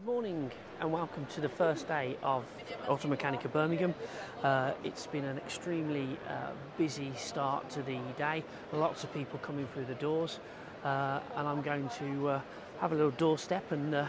Good 0.00 0.14
morning 0.14 0.50
and 0.80 0.90
welcome 0.90 1.26
to 1.26 1.42
the 1.42 1.48
first 1.50 1.86
day 1.86 2.16
of 2.22 2.46
Automechanika 2.86 3.52
Birmingham. 3.52 3.94
Uh, 4.42 4.72
it's 4.82 5.06
been 5.06 5.24
an 5.24 5.36
extremely 5.36 6.16
uh, 6.26 6.52
busy 6.78 7.12
start 7.16 7.68
to 7.70 7.82
the 7.82 7.98
day, 8.16 8.42
lots 8.72 9.04
of 9.04 9.12
people 9.12 9.38
coming 9.40 9.68
through 9.74 9.84
the 9.84 9.96
doors, 9.96 10.40
uh, 10.84 11.20
and 11.36 11.46
I'm 11.46 11.60
going 11.60 11.90
to 11.98 12.28
uh, 12.28 12.40
have 12.80 12.92
a 12.92 12.94
little 12.94 13.10
doorstep 13.10 13.72
and 13.72 13.94
uh, 13.94 14.06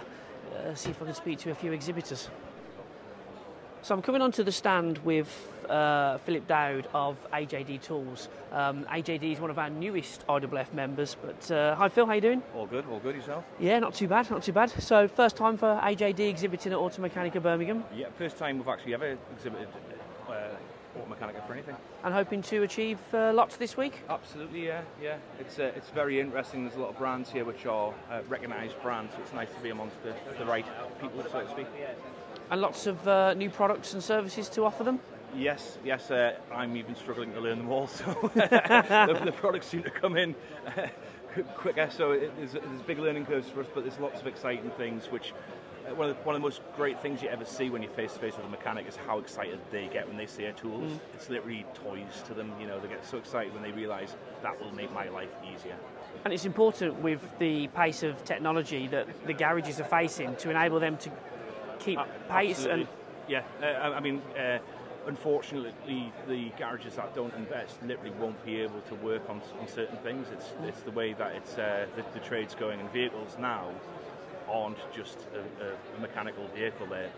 uh, 0.55 0.75
see 0.75 0.91
if 0.91 1.01
I 1.01 1.05
can 1.05 1.13
speak 1.13 1.39
to 1.39 1.51
a 1.51 1.55
few 1.55 1.73
exhibitors. 1.73 2.29
So 3.83 3.95
I'm 3.95 4.03
coming 4.03 4.21
onto 4.21 4.43
the 4.43 4.51
stand 4.51 4.99
with 4.99 5.27
uh, 5.67 6.19
Philip 6.19 6.47
Dowd 6.47 6.87
of 6.93 7.17
AJD 7.33 7.81
Tools. 7.81 8.29
Um, 8.51 8.85
AJD 8.85 9.33
is 9.33 9.39
one 9.39 9.49
of 9.49 9.57
our 9.57 9.71
newest 9.71 10.25
IAAF 10.27 10.71
members. 10.73 11.17
But 11.19 11.49
uh, 11.49 11.73
hi 11.73 11.89
Phil, 11.89 12.05
how 12.05 12.13
you 12.13 12.21
doing? 12.21 12.43
All 12.55 12.67
good, 12.67 12.85
all 12.91 12.99
good 12.99 13.15
yourself? 13.15 13.43
Yeah, 13.59 13.79
not 13.79 13.95
too 13.95 14.07
bad, 14.07 14.29
not 14.29 14.43
too 14.43 14.51
bad. 14.53 14.69
So 14.69 15.07
first 15.07 15.35
time 15.35 15.57
for 15.57 15.79
AJD 15.83 16.29
exhibiting 16.29 16.73
at 16.73 16.77
Auto 16.77 17.01
Automechanika 17.01 17.41
Birmingham. 17.41 17.83
Yeah, 17.95 18.05
first 18.19 18.37
time 18.37 18.59
we've 18.59 18.67
actually 18.67 18.93
ever 18.93 19.17
exhibited 19.33 19.67
uh, 20.29 20.33
Automechanika 20.99 21.47
for 21.47 21.53
anything. 21.53 21.75
And 22.03 22.13
hoping 22.13 22.43
to 22.43 22.61
achieve 22.61 22.99
uh, 23.15 23.33
lots 23.33 23.57
this 23.57 23.77
week. 23.77 24.03
Absolutely, 24.09 24.67
yeah, 24.67 24.81
yeah. 25.01 25.15
It's 25.39 25.57
uh, 25.57 25.71
it's 25.75 25.89
very 25.89 26.19
interesting. 26.19 26.65
There's 26.65 26.77
a 26.77 26.81
lot 26.81 26.91
of 26.91 26.99
brands 26.99 27.31
here 27.31 27.45
which 27.45 27.65
are 27.65 27.95
uh, 28.11 28.21
recognised 28.29 28.79
brands, 28.83 29.15
so 29.15 29.21
it's 29.23 29.33
nice 29.33 29.51
to 29.55 29.59
be 29.61 29.71
amongst 29.71 29.95
the, 30.03 30.13
the 30.37 30.45
right 30.45 30.65
people, 31.01 31.23
so 31.31 31.41
to 31.41 31.49
speak. 31.49 31.67
And 32.51 32.59
lots 32.59 32.85
of 32.85 33.07
uh, 33.07 33.33
new 33.33 33.49
products 33.49 33.93
and 33.93 34.03
services 34.03 34.49
to 34.49 34.65
offer 34.65 34.83
them. 34.83 34.99
Yes, 35.33 35.77
yes. 35.85 36.11
Uh, 36.11 36.35
I'm 36.53 36.75
even 36.75 36.95
struggling 36.95 37.31
to 37.33 37.39
learn 37.39 37.59
them 37.59 37.71
all, 37.71 37.87
so 37.87 38.03
the, 38.35 39.21
the, 39.23 39.31
products 39.31 39.67
seem 39.67 39.83
to 39.83 39.89
come 39.89 40.17
in 40.17 40.35
uh, 40.67 40.87
quicker. 41.55 41.89
So 41.89 42.11
it, 42.11 42.35
there's, 42.35 42.51
there's 42.51 42.81
big 42.85 42.99
learning 42.99 43.25
curves 43.25 43.49
for 43.49 43.61
us, 43.61 43.67
but 43.73 43.85
there's 43.85 43.97
lots 43.99 44.19
of 44.19 44.27
exciting 44.27 44.69
things. 44.71 45.05
Which 45.05 45.31
uh, 45.89 45.95
one 45.95 46.09
of, 46.09 46.17
the, 46.17 46.23
one 46.23 46.35
of 46.35 46.41
the 46.41 46.45
most 46.45 46.59
great 46.75 47.01
things 47.01 47.21
you 47.21 47.29
ever 47.29 47.45
see 47.45 47.69
when 47.69 47.81
you're 47.81 47.91
face 47.93 48.11
to 48.13 48.19
face 48.19 48.35
with 48.35 48.45
a 48.45 48.49
mechanic 48.49 48.85
is 48.85 48.97
how 48.97 49.19
excited 49.19 49.57
they 49.71 49.87
get 49.87 50.05
when 50.05 50.17
they 50.17 50.25
see 50.25 50.45
our 50.45 50.51
tools. 50.51 50.91
Mm. 50.91 50.99
It's 51.13 51.29
literally 51.29 51.65
toys 51.73 52.21
to 52.27 52.33
them. 52.33 52.51
You 52.59 52.67
know, 52.67 52.81
they 52.81 52.89
get 52.89 53.05
so 53.05 53.17
excited 53.17 53.53
when 53.53 53.63
they 53.63 53.71
realise 53.71 54.17
that 54.43 54.61
will 54.61 54.75
make 54.75 54.93
my 54.93 55.07
life 55.07 55.33
easier. 55.55 55.77
And 56.25 56.33
it's 56.33 56.45
important 56.45 56.99
with 56.99 57.21
the 57.39 57.69
pace 57.69 58.03
of 58.03 58.21
technology 58.25 58.87
that 58.87 59.07
the 59.25 59.33
garages 59.33 59.79
are 59.79 59.85
facing 59.85 60.35
to 60.35 60.49
enable 60.49 60.81
them 60.81 60.97
to 60.97 61.11
keep 61.83 61.99
uh, 61.99 62.05
pace 62.29 62.65
and 62.65 62.87
yeah. 63.27 63.43
Uh, 63.61 63.91
I 63.91 63.99
mean, 63.99 64.21
uh, 64.37 64.59
unfortunately, 65.07 66.11
the 66.27 66.49
garages 66.57 66.95
that 66.95 67.15
don't 67.15 67.33
invest 67.35 67.81
literally 67.83 68.11
won't 68.19 68.43
be 68.45 68.57
able 68.61 68.81
to 68.81 68.95
work 68.95 69.29
on, 69.29 69.41
on 69.59 69.67
certain 69.67 69.97
things. 69.99 70.27
It's 70.33 70.47
it's 70.63 70.81
the 70.81 70.91
way 70.91 71.13
that 71.13 71.35
it's 71.35 71.57
uh, 71.57 71.85
the, 71.95 72.03
the, 72.13 72.19
trade's 72.19 72.55
going, 72.55 72.79
and 72.79 72.91
vehicles 72.91 73.37
now 73.39 73.69
aren't 74.49 74.79
just 74.93 75.19
a, 75.33 75.97
a 75.97 76.01
mechanical 76.01 76.47
vehicle. 76.55 76.87
They're 76.87 77.09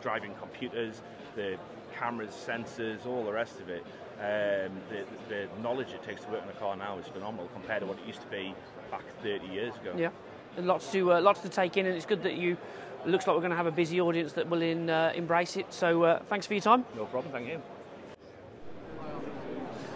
driving 0.00 0.34
computers, 0.40 1.02
the 1.36 1.58
cameras, 1.98 2.30
sensors, 2.30 3.04
all 3.06 3.24
the 3.24 3.32
rest 3.32 3.60
of 3.60 3.68
it. 3.68 3.84
Um, 4.18 4.72
the, 4.88 5.04
the 5.28 5.62
knowledge 5.62 5.90
it 5.90 6.02
takes 6.02 6.22
to 6.22 6.30
work 6.30 6.42
on 6.42 6.48
a 6.48 6.52
car 6.54 6.76
now 6.76 6.98
is 6.98 7.06
phenomenal 7.06 7.48
compared 7.52 7.82
to 7.82 7.86
what 7.86 7.98
it 7.98 8.06
used 8.06 8.20
to 8.22 8.26
be 8.28 8.54
back 8.90 9.04
30 9.22 9.46
years 9.46 9.74
ago. 9.76 9.94
Yeah, 9.96 10.10
lots 10.56 10.90
to 10.92 11.12
uh, 11.12 11.20
lots 11.20 11.40
to 11.40 11.48
take 11.48 11.76
in, 11.76 11.86
and 11.86 11.94
it's 11.94 12.06
good 12.06 12.22
that 12.22 12.34
you 12.36 12.56
it 13.04 13.08
looks 13.08 13.26
like 13.26 13.34
we're 13.34 13.40
going 13.40 13.50
to 13.50 13.56
have 13.56 13.66
a 13.66 13.72
busy 13.72 14.00
audience 14.00 14.32
that 14.34 14.48
will 14.48 14.62
in, 14.62 14.90
uh, 14.90 15.12
embrace 15.14 15.56
it. 15.56 15.72
So 15.72 16.04
uh, 16.04 16.22
thanks 16.24 16.46
for 16.46 16.54
your 16.54 16.62
time. 16.62 16.84
No 16.96 17.04
problem, 17.06 17.32
thank 17.32 17.48
you. 17.48 17.60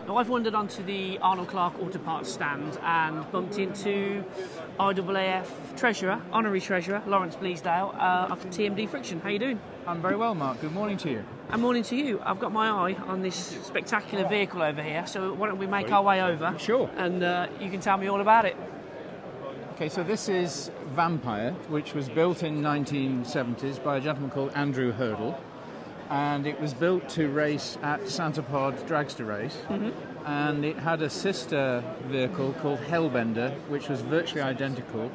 Now 0.06 0.16
I've 0.16 0.28
wandered 0.28 0.54
onto 0.56 0.82
the 0.82 1.18
Arnold 1.18 1.48
Clark 1.48 1.80
Auto 1.80 1.98
Parts 2.00 2.32
stand 2.32 2.76
and 2.82 3.30
bumped 3.30 3.58
into 3.58 4.24
IAAF 4.80 5.46
Treasurer, 5.76 6.20
Honorary 6.32 6.60
Treasurer, 6.60 7.00
Lawrence 7.06 7.36
Bleasdale 7.36 7.94
uh, 7.94 8.32
of 8.32 8.44
TMD 8.50 8.88
Friction. 8.88 9.20
How 9.20 9.28
you 9.28 9.38
doing? 9.38 9.60
I'm 9.86 10.02
very 10.02 10.16
well, 10.16 10.34
Mark. 10.34 10.60
Good 10.60 10.72
morning 10.72 10.96
to 10.98 11.10
you. 11.10 11.24
And 11.50 11.62
morning 11.62 11.84
to 11.84 11.96
you. 11.96 12.20
I've 12.24 12.40
got 12.40 12.50
my 12.50 12.68
eye 12.68 12.94
on 13.06 13.22
this 13.22 13.36
spectacular 13.62 14.26
vehicle 14.26 14.60
over 14.60 14.82
here, 14.82 15.06
so 15.06 15.34
why 15.34 15.46
don't 15.46 15.58
we 15.58 15.68
make 15.68 15.92
our 15.92 16.02
way 16.02 16.20
over? 16.20 16.56
Sure. 16.58 16.90
And 16.96 17.22
uh, 17.22 17.46
you 17.60 17.70
can 17.70 17.80
tell 17.80 17.96
me 17.96 18.08
all 18.08 18.20
about 18.20 18.44
it. 18.44 18.56
Okay, 19.82 19.88
so 19.88 20.04
this 20.04 20.28
is 20.28 20.70
Vampire, 20.94 21.50
which 21.66 21.92
was 21.92 22.08
built 22.08 22.44
in 22.44 22.62
1970s 22.62 23.82
by 23.82 23.96
a 23.96 24.00
gentleman 24.00 24.30
called 24.30 24.52
Andrew 24.54 24.92
Hurdle, 24.92 25.36
and 26.08 26.46
it 26.46 26.60
was 26.60 26.72
built 26.72 27.08
to 27.08 27.26
race 27.26 27.76
at 27.82 28.08
Santa 28.08 28.44
Pod 28.44 28.76
Dragster 28.86 29.26
Race, 29.26 29.58
mm-hmm. 29.66 29.90
and 30.24 30.64
it 30.64 30.78
had 30.78 31.02
a 31.02 31.10
sister 31.10 31.82
vehicle 32.04 32.52
called 32.62 32.78
Hellbender, 32.78 33.58
which 33.68 33.88
was 33.88 34.02
virtually 34.02 34.40
identical. 34.40 35.10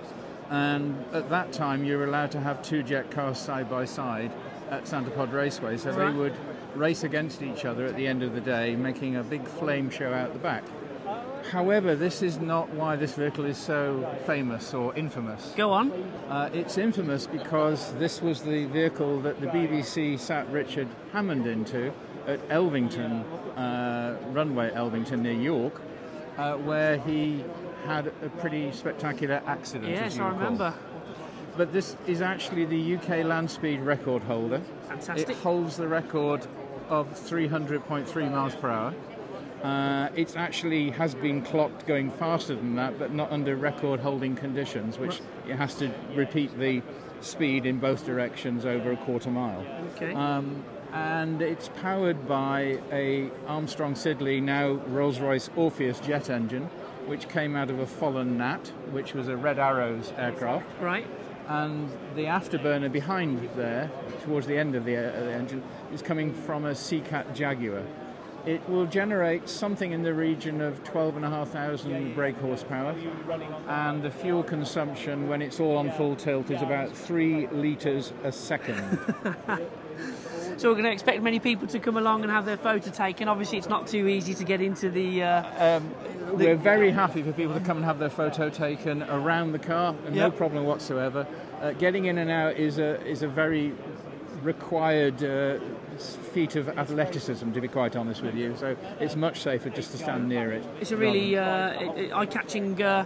And 0.50 1.02
at 1.14 1.30
that 1.30 1.54
time, 1.54 1.86
you 1.86 1.98
were 1.98 2.04
allowed 2.04 2.32
to 2.32 2.42
have 2.42 2.62
two 2.62 2.84
jet 2.84 3.10
cars 3.10 3.38
side 3.38 3.70
by 3.70 3.86
side 3.86 4.34
at 4.70 4.86
Santa 4.86 5.12
Pod 5.12 5.32
Raceway, 5.32 5.78
so 5.78 5.92
right. 5.92 6.12
they 6.12 6.18
would 6.18 6.36
race 6.76 7.06
against 7.06 7.42
each 7.42 7.64
other 7.64 7.86
at 7.86 7.96
the 7.96 8.06
end 8.06 8.22
of 8.22 8.36
the 8.36 8.42
day, 8.42 8.76
making 8.76 9.16
a 9.16 9.24
big 9.24 9.48
flame 9.48 9.90
show 9.90 10.12
out 10.12 10.34
the 10.34 10.40
back. 10.40 10.66
However, 11.52 11.96
this 11.96 12.22
is 12.22 12.40
not 12.40 12.70
why 12.72 12.96
this 12.98 13.14
vehicle 13.14 13.46
is 13.46 13.58
so 13.58 14.14
famous 14.26 14.74
or 14.74 14.94
infamous. 14.96 15.54
Go 15.56 15.72
on. 15.72 15.92
Uh, 16.30 16.50
it's 16.54 16.78
infamous 16.78 17.26
because 17.26 17.94
this 17.94 18.22
was 18.22 18.42
the 18.42 18.66
vehicle 18.66 19.22
that 19.22 19.40
the 19.40 19.48
BBC 19.48 20.20
sat 20.20 20.50
Richard 20.50 20.88
Hammond 21.14 21.48
into 21.48 21.94
at 22.28 22.46
Elvington, 22.50 23.24
uh, 23.56 24.18
runway 24.32 24.72
Elvington 24.72 25.22
near 25.22 25.32
York, 25.32 25.82
uh, 26.38 26.56
where 26.56 26.98
he 26.98 27.44
had 27.86 28.08
a 28.08 28.30
pretty 28.42 28.72
spectacular 28.74 29.42
accident. 29.46 29.90
Yes, 29.90 30.20
I 30.20 30.28
remember. 30.30 30.74
But 31.56 31.72
this 31.72 31.96
is 32.06 32.22
actually 32.22 32.66
the 32.66 32.98
UK 32.98 33.26
land 33.26 33.50
speed 33.50 33.80
record 33.80 34.22
holder. 34.24 34.62
Fantastic. 34.90 35.30
It 35.30 35.38
holds 35.38 35.78
the 35.78 35.88
record 35.88 36.46
of 36.90 37.08
300.3 37.14 38.32
miles 38.32 38.56
per 38.56 38.70
hour. 38.70 38.94
Uh, 39.64 40.10
it 40.16 40.36
actually 40.38 40.92
has 40.92 41.16
been 41.16 41.42
clocked 41.42 41.88
going 41.88 42.12
faster 42.12 42.56
than 42.56 42.76
that, 42.76 43.00
but 43.00 43.12
not 43.14 43.32
under 43.32 43.56
record 43.56 44.00
holding 44.00 44.36
conditions, 44.36 45.00
which 45.00 45.22
it 45.48 45.56
has 45.56 45.76
to 45.76 45.92
repeat 46.14 46.58
the 46.60 46.82
speed 47.22 47.66
in 47.66 47.80
both 47.80 48.06
directions 48.06 48.66
over 48.66 48.92
a 48.92 48.98
quarter 48.98 49.32
mile. 49.32 49.66
Okay. 49.96 50.14
Um, 50.14 50.64
and 50.94 51.42
it's 51.42 51.70
powered 51.82 52.28
by 52.28 52.80
a 52.92 53.30
Armstrong 53.48 53.94
Siddeley, 53.94 54.42
now 54.42 54.74
Rolls 54.88 55.20
Royce 55.20 55.50
Orpheus 55.56 56.00
jet 56.00 56.30
engine, 56.30 56.70
which 57.08 57.28
came 57.28 57.56
out 57.56 57.70
of 57.70 57.80
a 57.80 57.86
Folland 57.86 58.38
Gnat, 58.38 58.68
which 58.92 59.14
was 59.14 59.28
a 59.28 59.36
Red 59.36 59.60
Arrows 59.60 60.14
aircraft. 60.18 60.66
Right. 60.80 61.08
And 61.48 61.90
the 62.16 62.26
afterburner 62.26 62.92
behind 62.92 63.50
there, 63.56 63.90
towards 64.24 64.48
the 64.48 64.58
end 64.58 64.76
of 64.76 64.86
the, 64.86 64.98
uh, 64.98 65.24
the 65.24 65.32
engine, 65.32 65.64
is 65.94 66.02
coming 66.02 66.34
from 66.34 66.66
a 66.66 66.76
Sepecat 66.76 67.34
Jaguar 67.34 67.84
it 68.48 68.68
will 68.70 68.86
generate 68.86 69.50
something 69.50 69.92
in 69.92 70.04
the 70.04 70.14
region 70.14 70.62
of 70.62 70.82
12,500 70.86 72.16
brake 72.16 72.38
horsepower, 72.38 72.96
and 73.68 74.02
the 74.02 74.10
fuel 74.10 74.42
consumption 74.42 75.28
when 75.28 75.42
it's 75.42 75.60
all 75.60 75.76
on 75.76 75.92
full 75.92 76.16
tilt 76.16 76.50
is 76.50 76.62
about 76.62 76.96
three 76.96 77.48
litres 77.48 78.14
a 78.24 78.32
second. 78.32 78.78
so 80.58 80.70
we're 80.70 80.76
going 80.76 80.86
to 80.86 80.92
expect 80.94 81.22
many 81.22 81.40
people 81.40 81.68
to 81.68 81.78
come 81.78 81.98
along 81.98 82.24
and 82.24 82.32
have 82.32 82.46
their 82.46 82.56
photo 82.56 82.90
taken. 82.90 83.28
Obviously, 83.28 83.58
it's 83.58 83.68
not 83.68 83.86
too 83.86 84.08
easy 84.08 84.34
to 84.34 84.46
get 84.46 84.62
into 84.62 84.90
the. 84.90 85.24
Uh, 85.24 85.78
um, 85.78 85.94
the 86.38 86.46
we're 86.46 86.56
very 86.56 86.92
happy 86.92 87.22
for 87.24 87.34
people 87.34 87.54
to 87.54 87.60
come 87.60 87.76
and 87.76 87.86
have 87.86 88.00
their 88.00 88.10
photo 88.10 88.50
taken 88.50 89.04
around 89.04 89.52
the 89.52 89.60
car, 89.60 89.94
yep. 90.06 90.14
no 90.14 90.32
problem 90.32 90.64
whatsoever. 90.64 91.28
Uh, 91.62 91.74
getting 91.74 92.06
in 92.06 92.18
and 92.18 92.32
out 92.32 92.56
is 92.56 92.78
a 92.78 93.06
is 93.06 93.24
a 93.24 93.28
very 93.28 93.74
required 94.42 95.22
uh, 95.22 95.60
feat 95.98 96.56
of 96.56 96.70
athleticism, 96.70 97.52
to 97.52 97.62
be 97.62 97.68
quite 97.68 97.96
honest 97.96 98.22
with 98.22 98.36
you. 98.36 98.56
So 98.58 98.76
it's 99.00 99.16
much 99.16 99.42
safer 99.42 99.70
just 99.70 99.92
to 99.92 99.98
stand 99.98 100.28
near 100.28 100.52
it. 100.52 100.64
It's 100.82 100.92
a 100.92 100.98
really 100.98 101.38
uh, 101.38 102.16
eye-catching 102.16 102.82
uh, 102.82 103.06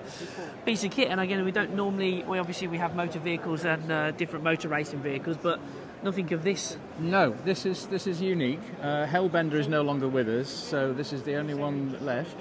piece 0.65 0.83
of 0.83 0.91
kit, 0.91 1.09
and 1.09 1.19
again, 1.19 1.43
we 1.45 1.51
don't 1.51 1.75
normally. 1.75 2.23
We 2.23 2.39
obviously 2.39 2.67
we 2.67 2.77
have 2.77 2.95
motor 2.95 3.19
vehicles 3.19 3.65
and 3.65 3.91
uh, 3.91 4.11
different 4.11 4.43
motor 4.43 4.67
racing 4.67 4.99
vehicles, 4.99 5.37
but 5.41 5.59
nothing 6.03 6.31
of 6.33 6.43
this. 6.43 6.77
No, 6.99 7.31
this 7.45 7.65
is 7.65 7.87
this 7.87 8.07
is 8.07 8.21
unique. 8.21 8.61
Uh, 8.81 9.05
Hellbender 9.05 9.55
is 9.55 9.67
no 9.67 9.81
longer 9.81 10.07
with 10.07 10.27
us, 10.29 10.49
so 10.49 10.93
this 10.93 11.13
is 11.13 11.23
the 11.23 11.35
only 11.35 11.53
one 11.53 11.97
left. 12.05 12.37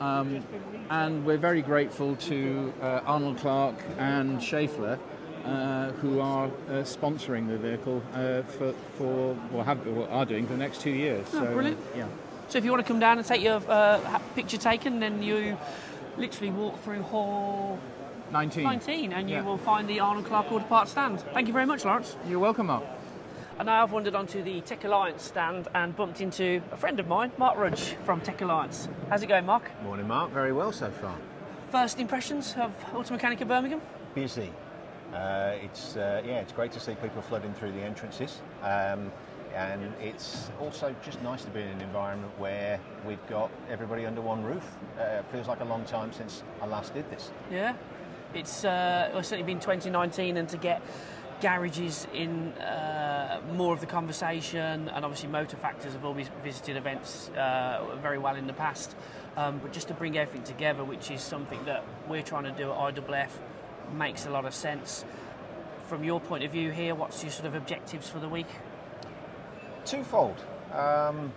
Um, 0.00 0.42
and 0.88 1.26
we're 1.26 1.36
very 1.36 1.62
grateful 1.62 2.16
to 2.16 2.72
uh, 2.80 3.00
Arnold 3.04 3.38
Clark 3.38 3.76
and 3.98 4.38
Schaeffler 4.40 4.98
uh, 5.44 5.92
who 5.92 6.20
are 6.20 6.46
uh, 6.46 6.82
sponsoring 6.82 7.48
the 7.48 7.56
vehicle 7.56 8.02
uh, 8.14 8.42
for, 8.42 8.72
for 8.96 9.36
or 9.54 9.64
have 9.64 9.86
or 9.86 10.08
are 10.10 10.24
doing 10.24 10.46
for 10.46 10.52
the 10.52 10.58
next 10.58 10.80
two 10.80 10.90
years. 10.90 11.26
Oh, 11.34 11.44
so, 11.44 11.52
brilliant! 11.52 11.78
yeah. 11.96 12.06
So 12.48 12.58
if 12.58 12.64
you 12.64 12.70
want 12.72 12.84
to 12.84 12.92
come 12.92 13.00
down 13.00 13.18
and 13.18 13.26
take 13.26 13.42
your 13.42 13.62
uh, 13.68 14.18
picture 14.34 14.58
taken, 14.58 15.00
then 15.00 15.22
you 15.22 15.56
literally 16.16 16.50
walk 16.50 16.82
through 16.82 17.02
hall 17.02 17.78
19, 18.32 18.64
19 18.64 19.12
and 19.12 19.30
you 19.30 19.36
yeah. 19.36 19.42
will 19.42 19.58
find 19.58 19.88
the 19.88 20.00
Arnold 20.00 20.26
Clark 20.26 20.50
Auto 20.50 20.64
Parts 20.64 20.90
stand. 20.90 21.20
Thank 21.32 21.46
you 21.46 21.52
very 21.52 21.66
much, 21.66 21.84
Lawrence. 21.84 22.16
You're 22.28 22.38
welcome, 22.38 22.66
Mark. 22.66 22.84
And 23.58 23.66
now 23.66 23.82
I've 23.82 23.92
wandered 23.92 24.14
onto 24.14 24.42
the 24.42 24.62
Tech 24.62 24.84
Alliance 24.84 25.22
stand 25.22 25.68
and 25.74 25.94
bumped 25.94 26.20
into 26.20 26.62
a 26.72 26.76
friend 26.76 26.98
of 26.98 27.06
mine, 27.06 27.30
Mark 27.38 27.58
Rudge 27.58 27.94
from 28.04 28.20
Tech 28.20 28.40
Alliance. 28.40 28.88
How's 29.10 29.22
it 29.22 29.26
going, 29.26 29.46
Mark? 29.46 29.70
Morning, 29.82 30.08
Mark. 30.08 30.32
Very 30.32 30.52
well 30.52 30.72
so 30.72 30.90
far. 30.90 31.14
First 31.70 32.00
impressions 32.00 32.54
of 32.58 32.72
Auto 32.94 33.16
Automechanika 33.16 33.46
Birmingham? 33.46 33.80
Busy 34.14 34.50
Uh, 35.14 35.56
it's 35.62 35.96
uh, 35.96 36.22
yeah, 36.24 36.40
it's 36.40 36.52
great 36.52 36.72
to 36.72 36.80
see 36.80 36.94
people 36.94 37.22
flooding 37.22 37.52
through 37.54 37.72
the 37.72 37.80
entrances. 37.80 38.40
Um, 38.62 39.12
and 39.54 39.92
it's 40.00 40.50
also 40.60 40.94
just 41.04 41.20
nice 41.22 41.44
to 41.44 41.50
be 41.50 41.60
in 41.60 41.68
an 41.68 41.80
environment 41.80 42.32
where 42.38 42.78
we've 43.04 43.24
got 43.28 43.50
everybody 43.68 44.06
under 44.06 44.20
one 44.20 44.44
roof. 44.44 44.64
Uh, 44.98 45.22
feels 45.32 45.48
like 45.48 45.60
a 45.60 45.64
long 45.64 45.84
time 45.84 46.12
since 46.12 46.44
I 46.62 46.66
last 46.66 46.94
did 46.94 47.10
this. 47.10 47.30
Yeah, 47.50 47.74
it's 48.32 48.64
uh, 48.64 49.10
certainly 49.22 49.52
been 49.52 49.60
2019, 49.60 50.36
and 50.36 50.48
to 50.50 50.56
get 50.56 50.82
garages 51.40 52.06
in 52.12 52.52
uh, 52.52 53.40
more 53.54 53.72
of 53.72 53.80
the 53.80 53.86
conversation, 53.86 54.88
and 54.88 55.04
obviously 55.04 55.28
motor 55.28 55.56
factors 55.56 55.94
have 55.94 56.04
always 56.04 56.28
visited 56.42 56.76
events 56.76 57.30
uh, 57.30 57.96
very 58.00 58.18
well 58.18 58.36
in 58.36 58.46
the 58.46 58.52
past. 58.52 58.94
Um, 59.36 59.58
but 59.58 59.72
just 59.72 59.88
to 59.88 59.94
bring 59.94 60.18
everything 60.18 60.44
together, 60.44 60.84
which 60.84 61.10
is 61.10 61.22
something 61.22 61.64
that 61.64 61.84
we're 62.08 62.22
trying 62.22 62.44
to 62.44 62.52
do 62.52 62.70
at 62.70 62.94
IAAF, 62.94 63.30
makes 63.92 64.26
a 64.26 64.30
lot 64.30 64.44
of 64.44 64.54
sense. 64.54 65.04
From 65.88 66.04
your 66.04 66.20
point 66.20 66.44
of 66.44 66.52
view 66.52 66.70
here, 66.70 66.94
what's 66.94 67.22
your 67.22 67.32
sort 67.32 67.46
of 67.46 67.54
objectives 67.54 68.08
for 68.08 68.18
the 68.18 68.28
week? 68.28 68.46
Twofold. 69.84 70.44
Um, 70.72 71.32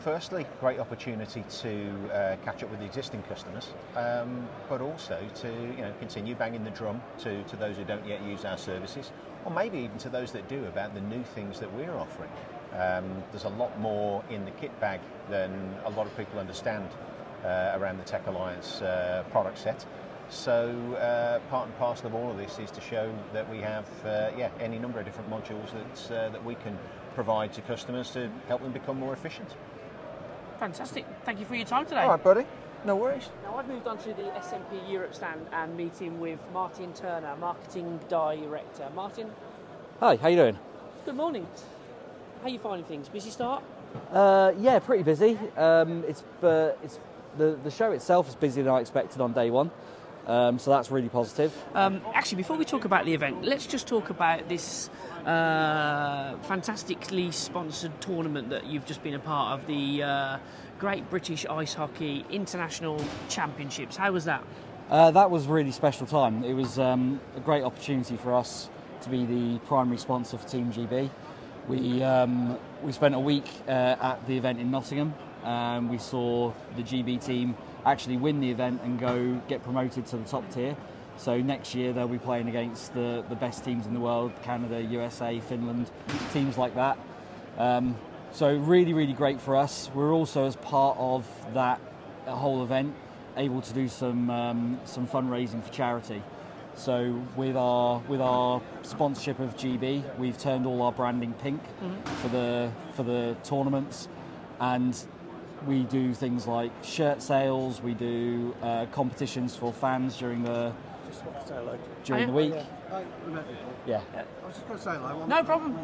firstly, 0.00 0.46
great 0.60 0.78
opportunity 0.78 1.44
to 1.62 2.10
uh, 2.12 2.36
catch 2.44 2.62
up 2.62 2.70
with 2.70 2.80
the 2.80 2.86
existing 2.86 3.22
customers, 3.22 3.72
um, 3.96 4.46
but 4.68 4.80
also 4.80 5.18
to 5.36 5.48
you 5.48 5.82
know 5.82 5.92
continue 5.98 6.34
banging 6.34 6.64
the 6.64 6.70
drum 6.70 7.00
to, 7.20 7.42
to 7.44 7.56
those 7.56 7.76
who 7.76 7.84
don't 7.84 8.06
yet 8.06 8.22
use 8.22 8.44
our 8.44 8.58
services, 8.58 9.10
or 9.44 9.50
maybe 9.50 9.78
even 9.78 9.96
to 9.98 10.08
those 10.08 10.32
that 10.32 10.48
do 10.48 10.64
about 10.66 10.94
the 10.94 11.00
new 11.00 11.22
things 11.22 11.60
that 11.60 11.72
we're 11.74 11.94
offering. 11.94 12.30
Um, 12.74 13.22
there's 13.30 13.44
a 13.44 13.50
lot 13.50 13.78
more 13.80 14.22
in 14.30 14.44
the 14.44 14.50
kit 14.52 14.78
bag 14.80 15.00
than 15.30 15.74
a 15.84 15.90
lot 15.90 16.06
of 16.06 16.16
people 16.16 16.38
understand 16.38 16.88
uh, 17.44 17.72
around 17.74 17.98
the 17.98 18.04
Tech 18.04 18.26
Alliance 18.26 18.82
uh, 18.82 19.24
product 19.30 19.58
set. 19.58 19.84
So 20.30 20.70
uh, 20.94 21.38
part 21.50 21.66
and 21.68 21.78
parcel 21.78 22.06
of 22.08 22.14
all 22.14 22.30
of 22.30 22.36
this 22.36 22.58
is 22.58 22.70
to 22.72 22.80
show 22.80 23.12
that 23.32 23.48
we 23.50 23.58
have, 23.58 23.86
uh, 24.04 24.30
yeah, 24.36 24.50
any 24.60 24.78
number 24.78 24.98
of 24.98 25.06
different 25.06 25.30
modules 25.30 25.70
that 25.72 26.14
uh, 26.26 26.28
that 26.30 26.44
we 26.44 26.54
can 26.56 26.78
provide 27.14 27.52
to 27.54 27.62
customers 27.62 28.10
to 28.10 28.30
help 28.46 28.62
them 28.62 28.72
become 28.72 28.98
more 28.98 29.12
efficient. 29.14 29.48
Fantastic. 30.60 31.06
Thank 31.24 31.40
you 31.40 31.46
for 31.46 31.54
your 31.54 31.64
time 31.66 31.84
today. 31.84 32.02
All 32.02 32.10
right, 32.10 32.22
buddy. 32.22 32.44
No 32.84 32.94
worries. 32.96 33.30
Now 33.42 33.56
I've 33.56 33.68
moved 33.68 33.86
on 33.88 33.98
to 33.98 34.08
the 34.08 34.30
SMP 34.38 34.88
Europe 34.90 35.14
stand 35.14 35.46
and 35.52 35.76
meeting 35.76 36.20
with 36.20 36.38
Martin 36.52 36.92
Turner, 36.92 37.34
Marketing 37.36 37.98
Director. 38.08 38.88
Martin, 38.94 39.30
Hi, 40.00 40.16
how 40.16 40.28
you 40.28 40.36
doing? 40.36 40.58
good 41.04 41.16
morning. 41.16 41.46
How 42.40 42.46
are 42.46 42.50
you 42.50 42.58
finding 42.58 42.84
things? 42.84 43.08
Busy 43.08 43.30
start? 43.30 43.64
Uh, 44.12 44.52
yeah, 44.58 44.78
pretty 44.78 45.02
busy. 45.02 45.38
Um, 45.56 46.04
it's 46.06 46.22
uh, 46.42 46.72
it's 46.84 46.98
the 47.38 47.58
the 47.64 47.70
show 47.70 47.92
itself 47.92 48.28
is 48.28 48.34
busier 48.34 48.62
than 48.64 48.72
I 48.72 48.80
expected 48.80 49.20
on 49.20 49.32
day 49.32 49.50
one, 49.50 49.70
um, 50.28 50.58
so 50.58 50.70
that's 50.70 50.90
really 50.90 51.08
positive. 51.08 51.54
Um, 51.74 52.02
actually, 52.14 52.36
before 52.36 52.56
we 52.56 52.64
talk 52.64 52.84
about 52.84 53.06
the 53.06 53.14
event, 53.14 53.44
let's 53.44 53.66
just 53.66 53.88
talk 53.88 54.10
about 54.10 54.48
this 54.48 54.90
uh, 55.24 56.36
fantastically 56.42 57.32
sponsored 57.32 57.98
tournament 58.00 58.50
that 58.50 58.66
you've 58.66 58.84
just 58.84 59.02
been 59.02 59.14
a 59.14 59.18
part 59.18 59.58
of, 59.58 59.66
the 59.66 60.02
uh, 60.02 60.38
Great 60.78 61.08
British 61.10 61.46
Ice 61.46 61.74
Hockey 61.74 62.26
International 62.30 63.02
Championships. 63.28 63.96
How 63.96 64.12
was 64.12 64.26
that? 64.26 64.44
Uh, 64.90 65.10
that 65.10 65.30
was 65.30 65.46
a 65.46 65.48
really 65.48 65.72
special 65.72 66.06
time. 66.06 66.44
It 66.44 66.54
was 66.54 66.78
um, 66.78 67.20
a 67.36 67.40
great 67.40 67.62
opportunity 67.62 68.16
for 68.16 68.34
us 68.34 68.68
to 69.02 69.10
be 69.10 69.24
the 69.24 69.58
primary 69.60 69.98
sponsor 69.98 70.38
for 70.38 70.48
Team 70.48 70.72
GB. 70.72 71.10
We 71.68 72.02
um, 72.02 72.58
we 72.82 72.92
spent 72.92 73.14
a 73.14 73.18
week 73.18 73.44
uh, 73.66 73.96
at 74.00 74.26
the 74.26 74.36
event 74.36 74.60
in 74.60 74.70
Nottingham. 74.70 75.14
Um, 75.44 75.88
we 75.88 75.98
saw 75.98 76.52
the 76.76 76.82
GB 76.82 77.24
team 77.24 77.54
actually 77.92 78.16
win 78.16 78.40
the 78.40 78.50
event 78.50 78.80
and 78.82 78.98
go 78.98 79.40
get 79.48 79.62
promoted 79.62 80.06
to 80.06 80.16
the 80.16 80.24
top 80.24 80.48
tier. 80.50 80.76
So 81.16 81.40
next 81.40 81.74
year 81.74 81.92
they'll 81.92 82.06
be 82.06 82.18
playing 82.18 82.48
against 82.48 82.94
the, 82.94 83.24
the 83.28 83.34
best 83.34 83.64
teams 83.64 83.86
in 83.86 83.94
the 83.94 84.00
world 84.00 84.32
Canada, 84.42 84.80
USA, 84.80 85.40
Finland, 85.40 85.90
teams 86.32 86.56
like 86.56 86.74
that. 86.76 86.98
Um, 87.56 87.96
so 88.30 88.54
really, 88.54 88.92
really 88.92 89.14
great 89.14 89.40
for 89.40 89.56
us. 89.56 89.90
We're 89.94 90.12
also, 90.12 90.46
as 90.46 90.56
part 90.56 90.96
of 90.98 91.26
that 91.54 91.80
whole 92.26 92.62
event, 92.62 92.94
able 93.36 93.62
to 93.62 93.72
do 93.72 93.88
some 93.88 94.30
um, 94.30 94.80
some 94.84 95.06
fundraising 95.06 95.62
for 95.62 95.72
charity. 95.72 96.22
So 96.74 97.20
with 97.36 97.56
our 97.56 98.00
with 98.08 98.20
our 98.20 98.62
sponsorship 98.82 99.40
of 99.40 99.56
GB, 99.56 100.18
we've 100.18 100.38
turned 100.38 100.66
all 100.66 100.82
our 100.82 100.92
branding 100.92 101.32
pink 101.34 101.60
for 102.20 102.28
the 102.28 102.70
for 102.94 103.02
the 103.02 103.36
tournaments, 103.42 104.08
and 104.60 104.94
we 105.66 105.84
do 105.84 106.14
things 106.14 106.46
like 106.46 106.72
shirt 106.82 107.22
sales. 107.22 107.82
We 107.82 107.94
do 107.94 108.54
uh, 108.62 108.86
competitions 108.86 109.56
for 109.56 109.72
fans 109.72 110.16
during 110.16 110.42
the 110.42 110.72
during 112.04 112.26
the 112.26 112.32
week. 112.32 112.54
Yeah. 113.86 114.00
I 114.14 114.46
was 114.46 114.54
just 114.54 114.66
going 114.66 114.78
to 114.78 114.84
say, 114.84 114.98
like, 114.98 115.28
No 115.28 115.42
problem. 115.42 115.78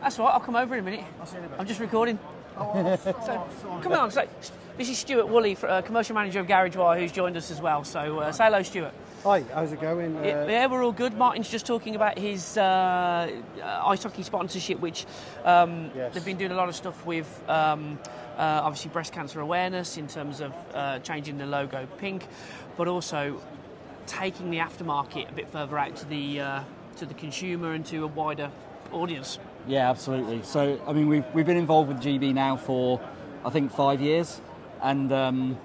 That's 0.00 0.18
all 0.18 0.26
right, 0.26 0.34
I'll 0.34 0.40
come 0.40 0.56
over 0.56 0.74
in 0.74 0.80
a 0.80 0.82
minute. 0.90 1.04
I'm 1.58 1.66
just 1.66 1.80
recording. 1.80 2.18
So, 2.60 3.46
come 3.80 3.92
on, 3.92 4.10
so, 4.10 4.26
this 4.76 4.90
is 4.90 4.98
Stuart 4.98 5.28
Woolley, 5.28 5.56
uh, 5.62 5.80
commercial 5.82 6.14
manager 6.14 6.40
of 6.40 6.48
Garage 6.48 6.76
Wire, 6.76 6.98
who's 7.00 7.12
joined 7.12 7.36
us 7.36 7.50
as 7.50 7.60
well. 7.60 7.84
So 7.84 8.18
uh, 8.18 8.32
say 8.32 8.44
hello, 8.44 8.62
Stuart. 8.62 8.92
Hi, 9.24 9.44
how's 9.52 9.70
it 9.70 9.80
going? 9.82 10.16
Uh, 10.16 10.22
Yeah, 10.22 10.46
yeah, 10.46 10.66
we're 10.66 10.82
all 10.82 10.92
good. 10.92 11.14
Martin's 11.14 11.50
just 11.50 11.66
talking 11.66 11.94
about 11.94 12.18
his 12.18 12.56
uh, 12.56 13.30
uh, 13.62 13.82
ice 13.86 14.02
hockey 14.02 14.22
sponsorship, 14.22 14.80
which 14.80 15.04
um, 15.44 15.90
Yes. 15.94 16.14
they've 16.14 16.24
been 16.24 16.38
doing 16.38 16.52
a 16.52 16.54
lot 16.54 16.70
of 16.70 16.74
stuff 16.74 17.04
with. 17.04 17.28
Um, 17.48 17.98
uh, 18.38 18.62
obviously, 18.64 18.90
breast 18.90 19.12
cancer 19.12 19.40
awareness 19.40 19.98
in 19.98 20.06
terms 20.06 20.40
of 20.40 20.54
uh, 20.72 20.98
changing 21.00 21.36
the 21.36 21.44
logo 21.44 21.86
pink, 21.98 22.26
but 22.78 22.88
also 22.88 23.38
taking 24.06 24.50
the 24.50 24.56
aftermarket 24.56 25.28
a 25.28 25.32
bit 25.32 25.50
further 25.50 25.76
out 25.76 25.94
to 25.96 26.06
the 26.06 26.40
uh, 26.40 26.62
to 26.96 27.04
the 27.04 27.12
consumer 27.12 27.72
and 27.74 27.84
to 27.84 28.04
a 28.04 28.06
wider 28.06 28.50
audience. 28.90 29.38
Yeah, 29.66 29.90
absolutely. 29.90 30.42
So, 30.42 30.80
I 30.86 30.94
mean, 30.94 31.06
we've, 31.08 31.24
we've 31.34 31.44
been 31.44 31.58
involved 31.58 31.90
with 31.90 32.00
GB 32.00 32.32
now 32.32 32.56
for, 32.56 32.98
I 33.44 33.50
think, 33.50 33.70
five 33.70 34.00
years. 34.00 34.40
And 34.82 35.12
um, 35.12 35.58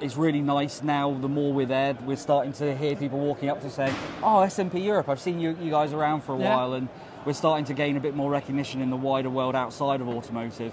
it's 0.00 0.16
really 0.16 0.40
nice 0.40 0.82
now, 0.82 1.12
the 1.14 1.28
more 1.28 1.52
we're 1.52 1.66
there, 1.66 1.94
we're 2.04 2.16
starting 2.16 2.52
to 2.54 2.76
hear 2.76 2.96
people 2.96 3.18
walking 3.18 3.48
up 3.48 3.60
to 3.62 3.70
saying, 3.70 3.94
Oh, 4.22 4.36
SMP 4.46 4.82
Europe, 4.82 5.08
I've 5.08 5.20
seen 5.20 5.40
you, 5.40 5.56
you 5.60 5.70
guys 5.70 5.92
around 5.92 6.22
for 6.22 6.34
a 6.34 6.38
Yeah. 6.38 6.56
while. 6.56 6.72
And 6.74 6.88
we're 7.24 7.32
starting 7.34 7.64
to 7.66 7.74
gain 7.74 7.96
a 7.96 8.00
bit 8.00 8.14
more 8.14 8.30
recognition 8.30 8.80
in 8.80 8.90
the 8.90 8.96
wider 8.96 9.30
world 9.30 9.54
outside 9.54 10.00
of 10.00 10.08
automotive. 10.08 10.72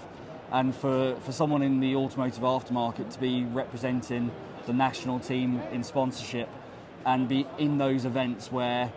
And 0.50 0.74
for, 0.74 1.14
for 1.20 1.32
someone 1.32 1.62
in 1.62 1.80
the 1.80 1.94
automotive 1.96 2.42
aftermarket 2.42 3.10
to 3.12 3.20
be 3.20 3.44
representing 3.44 4.30
the 4.66 4.72
national 4.72 5.20
team 5.20 5.60
in 5.72 5.84
sponsorship 5.84 6.48
and 7.04 7.28
be 7.28 7.46
in 7.58 7.78
those 7.78 8.04
events 8.06 8.50
where 8.50 8.90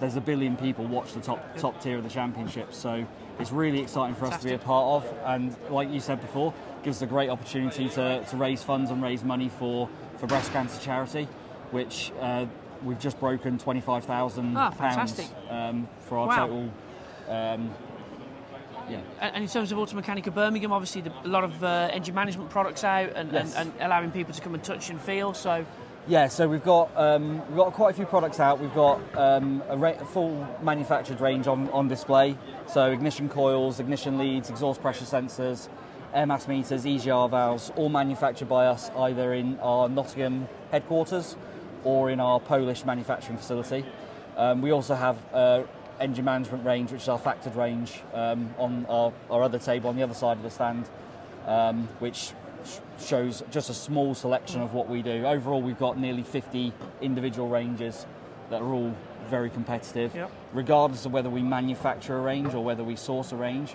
there's 0.00 0.16
a 0.16 0.20
billion 0.20 0.56
people 0.56 0.84
watch 0.86 1.12
the 1.12 1.20
top 1.20 1.56
top 1.56 1.80
tier 1.80 1.98
of 1.98 2.02
the 2.04 2.10
championship. 2.10 2.72
So 2.74 3.06
it's 3.38 3.52
really 3.52 3.80
exciting 3.80 4.14
for 4.16 4.26
us 4.26 4.38
to 4.38 4.48
be 4.48 4.54
a 4.54 4.58
part 4.58 5.04
of. 5.04 5.14
And 5.24 5.54
like 5.70 5.90
you 5.90 6.00
said 6.00 6.20
before, 6.20 6.52
gives 6.84 6.98
us 6.98 7.02
a 7.02 7.06
great 7.06 7.30
opportunity 7.30 7.88
to, 7.88 8.22
to 8.24 8.36
raise 8.36 8.62
funds 8.62 8.90
and 8.90 9.02
raise 9.02 9.24
money 9.24 9.48
for, 9.48 9.88
for 10.18 10.26
breast 10.26 10.52
cancer 10.52 10.80
charity, 10.80 11.26
which 11.70 12.12
uh, 12.20 12.44
we've 12.84 12.98
just 13.00 13.18
broken 13.18 13.58
twenty 13.58 13.80
five 13.80 14.04
thousand 14.04 14.56
Ah, 14.56 14.70
fantastic. 14.70 15.26
um, 15.50 15.88
for 16.00 16.18
our 16.18 16.26
Wow. 16.28 16.36
total. 16.46 16.70
Um, 17.28 17.74
yeah. 18.90 19.00
And 19.20 19.42
in 19.44 19.48
terms 19.48 19.72
of 19.72 19.78
Automechanika 19.78 20.32
Birmingham, 20.34 20.70
obviously 20.70 21.00
the, 21.00 21.12
a 21.24 21.28
lot 21.28 21.42
of 21.42 21.64
uh, 21.64 21.88
engine 21.90 22.14
management 22.14 22.50
products 22.50 22.84
out 22.84 23.10
and, 23.16 23.32
Yes. 23.32 23.54
and, 23.56 23.72
and 23.72 23.82
allowing 23.86 24.10
people 24.10 24.34
to 24.34 24.42
come 24.42 24.52
and 24.52 24.62
touch 24.62 24.90
and 24.90 25.00
feel. 25.00 25.32
So 25.32 25.64
Yeah, 26.06 26.28
so 26.28 26.46
we've 26.46 26.62
got 26.62 26.94
um, 26.94 27.38
we've 27.48 27.56
got 27.56 27.72
quite 27.72 27.92
a 27.92 27.96
few 27.96 28.04
products 28.04 28.40
out. 28.40 28.60
We've 28.60 28.74
got 28.74 29.00
um, 29.16 29.62
a, 29.70 29.76
ra- 29.78 29.96
a 29.98 30.04
full 30.04 30.46
manufactured 30.62 31.22
range 31.22 31.46
on, 31.46 31.70
on 31.70 31.88
display. 31.88 32.36
So 32.66 32.92
ignition 32.92 33.30
coils, 33.30 33.80
ignition 33.80 34.18
leads, 34.18 34.50
exhaust 34.50 34.82
pressure 34.82 35.06
sensors, 35.06 35.68
air 36.14 36.26
mass 36.26 36.46
meters, 36.46 36.84
EGR 36.84 37.28
valves, 37.28 37.72
all 37.76 37.88
manufactured 37.88 38.48
by 38.48 38.66
us 38.66 38.90
either 38.98 39.34
in 39.34 39.58
our 39.58 39.88
Nottingham 39.88 40.48
headquarters 40.70 41.36
or 41.82 42.10
in 42.10 42.20
our 42.20 42.38
Polish 42.38 42.84
manufacturing 42.84 43.36
facility. 43.36 43.84
Um, 44.36 44.62
we 44.62 44.70
also 44.70 44.94
have 44.94 45.18
uh, 45.32 45.64
engine 46.00 46.24
management 46.24 46.64
range, 46.64 46.92
which 46.92 47.02
is 47.02 47.08
our 47.08 47.18
factored 47.18 47.56
range, 47.56 48.00
um, 48.12 48.54
on 48.58 48.86
our, 48.88 49.12
our 49.28 49.42
other 49.42 49.58
table 49.58 49.90
on 49.90 49.96
the 49.96 50.02
other 50.02 50.14
side 50.14 50.36
of 50.36 50.42
the 50.42 50.50
stand, 50.50 50.88
um, 51.46 51.88
which 51.98 52.32
sh- 52.64 52.78
shows 53.00 53.42
just 53.50 53.68
a 53.68 53.74
small 53.74 54.14
selection 54.14 54.62
of 54.62 54.72
what 54.72 54.88
we 54.88 55.02
do. 55.02 55.26
Overall, 55.26 55.62
we've 55.62 55.78
got 55.78 55.98
nearly 55.98 56.22
50 56.22 56.72
individual 57.00 57.48
ranges 57.48 58.06
that 58.50 58.62
are 58.62 58.72
all 58.72 58.94
very 59.28 59.50
competitive. 59.50 60.14
Yep. 60.14 60.30
Regardless 60.52 61.06
of 61.06 61.12
whether 61.12 61.30
we 61.30 61.42
manufacture 61.42 62.16
a 62.16 62.20
range 62.20 62.54
or 62.54 62.62
whether 62.62 62.84
we 62.84 62.96
source 62.96 63.32
a 63.32 63.36
range, 63.36 63.74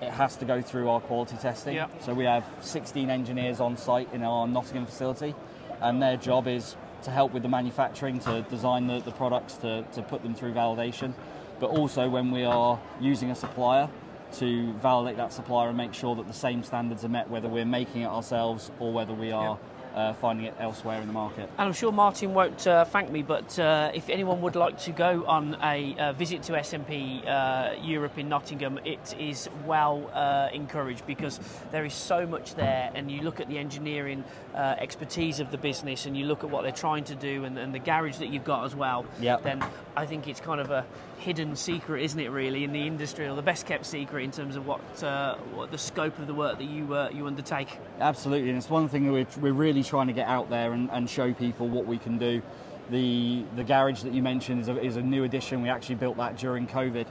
it 0.00 0.10
has 0.10 0.36
to 0.36 0.44
go 0.44 0.60
through 0.60 0.88
our 0.90 1.00
quality 1.00 1.36
testing. 1.36 1.74
Yep. 1.74 2.02
So 2.02 2.14
we 2.14 2.24
have 2.24 2.44
16 2.60 3.10
engineers 3.10 3.60
on 3.60 3.76
site 3.76 4.12
in 4.12 4.22
our 4.22 4.46
Nottingham 4.46 4.86
facility, 4.86 5.34
and 5.80 6.02
their 6.02 6.16
job 6.16 6.46
is 6.46 6.76
to 7.02 7.10
help 7.10 7.32
with 7.32 7.42
the 7.42 7.48
manufacturing, 7.48 8.18
to 8.20 8.42
design 8.50 8.86
the, 8.86 9.00
the 9.00 9.12
products, 9.12 9.54
to, 9.54 9.84
to 9.92 10.02
put 10.02 10.22
them 10.22 10.34
through 10.34 10.52
validation, 10.52 11.14
but 11.60 11.70
also 11.70 12.08
when 12.08 12.30
we 12.30 12.44
are 12.44 12.80
using 13.00 13.30
a 13.30 13.34
supplier 13.34 13.88
to 14.32 14.72
validate 14.74 15.16
that 15.16 15.32
supplier 15.32 15.68
and 15.68 15.76
make 15.76 15.94
sure 15.94 16.14
that 16.16 16.26
the 16.26 16.34
same 16.34 16.62
standards 16.62 17.04
are 17.04 17.08
met, 17.08 17.30
whether 17.30 17.48
we're 17.48 17.64
making 17.64 18.02
it 18.02 18.06
ourselves 18.06 18.70
or 18.80 18.92
whether 18.92 19.14
we 19.14 19.30
are 19.30 19.58
uh, 19.96 20.12
finding 20.12 20.46
it 20.46 20.54
elsewhere 20.60 21.00
in 21.00 21.06
the 21.06 21.12
market. 21.12 21.48
And 21.58 21.66
I'm 21.66 21.72
sure 21.72 21.90
Martin 21.90 22.34
won't 22.34 22.66
uh, 22.66 22.84
thank 22.84 23.10
me, 23.10 23.22
but 23.22 23.58
uh, 23.58 23.90
if 23.94 24.10
anyone 24.10 24.42
would 24.42 24.54
like 24.54 24.78
to 24.80 24.92
go 24.92 25.24
on 25.26 25.56
a 25.62 25.96
uh, 25.98 26.12
visit 26.12 26.42
to 26.44 26.52
SMP 26.52 27.26
uh, 27.26 27.74
Europe 27.82 28.18
in 28.18 28.28
Nottingham, 28.28 28.78
it 28.84 29.14
is 29.18 29.48
well 29.64 30.08
uh, 30.12 30.50
encouraged 30.52 31.06
because 31.06 31.40
there 31.70 31.84
is 31.84 31.94
so 31.94 32.26
much 32.26 32.54
there. 32.54 32.90
And 32.94 33.10
you 33.10 33.22
look 33.22 33.40
at 33.40 33.48
the 33.48 33.58
engineering 33.58 34.22
uh, 34.54 34.76
expertise 34.78 35.40
of 35.40 35.50
the 35.50 35.58
business, 35.58 36.06
and 36.06 36.16
you 36.16 36.26
look 36.26 36.44
at 36.44 36.50
what 36.50 36.62
they're 36.62 36.72
trying 36.72 37.04
to 37.04 37.14
do, 37.14 37.44
and, 37.44 37.58
and 37.58 37.74
the 37.74 37.78
garage 37.78 38.18
that 38.18 38.28
you've 38.28 38.44
got 38.44 38.64
as 38.64 38.74
well. 38.74 39.06
Yep. 39.20 39.42
Then 39.42 39.64
I 39.96 40.04
think 40.04 40.28
it's 40.28 40.40
kind 40.40 40.60
of 40.60 40.70
a 40.70 40.84
hidden 41.18 41.56
secret, 41.56 42.02
isn't 42.02 42.20
it? 42.20 42.28
Really, 42.28 42.64
in 42.64 42.72
the 42.72 42.86
industry, 42.86 43.26
or 43.26 43.34
the 43.34 43.42
best 43.42 43.64
kept 43.64 43.86
secret 43.86 44.22
in 44.24 44.30
terms 44.30 44.56
of 44.56 44.66
what, 44.66 45.02
uh, 45.02 45.36
what 45.54 45.70
the 45.70 45.78
scope 45.78 46.18
of 46.18 46.26
the 46.26 46.34
work 46.34 46.58
that 46.58 46.64
you 46.68 46.94
uh, 46.94 47.08
you 47.12 47.26
undertake. 47.26 47.78
Absolutely, 47.98 48.50
and 48.50 48.58
it's 48.58 48.68
one 48.68 48.88
thing 48.88 49.06
that 49.06 49.12
we're, 49.12 49.40
we're 49.40 49.58
really 49.58 49.82
trying 49.86 50.06
to 50.08 50.12
get 50.12 50.26
out 50.26 50.50
there 50.50 50.72
and, 50.72 50.90
and 50.90 51.08
show 51.08 51.32
people 51.32 51.68
what 51.68 51.86
we 51.86 51.98
can 51.98 52.18
do. 52.18 52.42
The 52.90 53.44
the 53.56 53.64
garage 53.64 54.02
that 54.02 54.12
you 54.12 54.22
mentioned 54.22 54.60
is 54.60 54.68
a, 54.68 54.82
is 54.82 54.96
a 54.96 55.02
new 55.02 55.24
addition. 55.24 55.62
We 55.62 55.68
actually 55.68 55.96
built 55.96 56.16
that 56.18 56.36
during 56.36 56.66
COVID, 56.66 57.06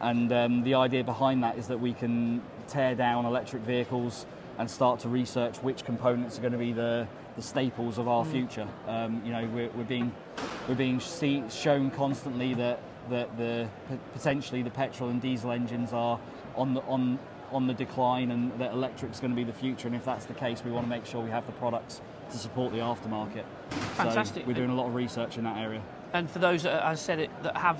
and 0.00 0.32
um, 0.32 0.62
the 0.62 0.74
idea 0.74 1.04
behind 1.04 1.42
that 1.42 1.56
is 1.58 1.68
that 1.68 1.80
we 1.80 1.92
can 1.92 2.42
tear 2.66 2.94
down 2.94 3.24
electric 3.24 3.62
vehicles 3.62 4.26
and 4.58 4.70
start 4.70 5.00
to 5.00 5.08
research 5.08 5.58
which 5.58 5.84
components 5.84 6.38
are 6.38 6.40
going 6.40 6.52
to 6.52 6.58
be 6.58 6.72
the, 6.72 7.06
the 7.36 7.42
staples 7.42 7.98
of 7.98 8.08
our 8.08 8.24
future. 8.24 8.68
Um, 8.86 9.22
you 9.24 9.32
know, 9.32 9.48
we're, 9.52 9.70
we're 9.70 9.84
being 9.84 10.12
we're 10.68 10.74
being 10.74 11.00
see, 11.00 11.42
shown 11.50 11.90
constantly 11.90 12.54
that 12.54 12.80
that 13.10 13.36
the 13.36 13.68
potentially 14.12 14.62
the 14.62 14.70
petrol 14.70 15.10
and 15.10 15.20
diesel 15.20 15.50
engines 15.50 15.92
are 15.92 16.18
on 16.56 16.74
the 16.74 16.80
on 16.82 17.18
on 17.50 17.66
the 17.66 17.74
decline 17.74 18.30
and 18.30 18.58
that 18.58 18.72
electric's 18.72 19.20
going 19.20 19.30
to 19.30 19.36
be 19.36 19.44
the 19.44 19.52
future. 19.52 19.86
And 19.86 19.94
if 19.94 20.04
that's 20.04 20.24
the 20.24 20.34
case, 20.34 20.64
we 20.64 20.70
want 20.70 20.86
to 20.86 20.90
make 20.90 21.04
sure 21.04 21.22
we 21.22 21.30
have 21.30 21.44
the 21.46 21.52
products 21.52 22.00
to 22.32 22.38
support 22.38 22.72
the 22.72 22.78
aftermarket. 22.78 23.44
Fantastic. 23.96 24.42
So 24.42 24.48
we're 24.48 24.54
doing 24.54 24.70
a 24.70 24.74
lot 24.74 24.86
of 24.86 24.94
research 24.94 25.38
in 25.38 25.44
that 25.44 25.58
area. 25.58 25.82
And 26.12 26.30
for 26.30 26.38
those, 26.38 26.66
uh, 26.66 26.80
I 26.82 26.94
said 26.94 27.18
it, 27.18 27.30
that 27.42 27.56
have 27.56 27.78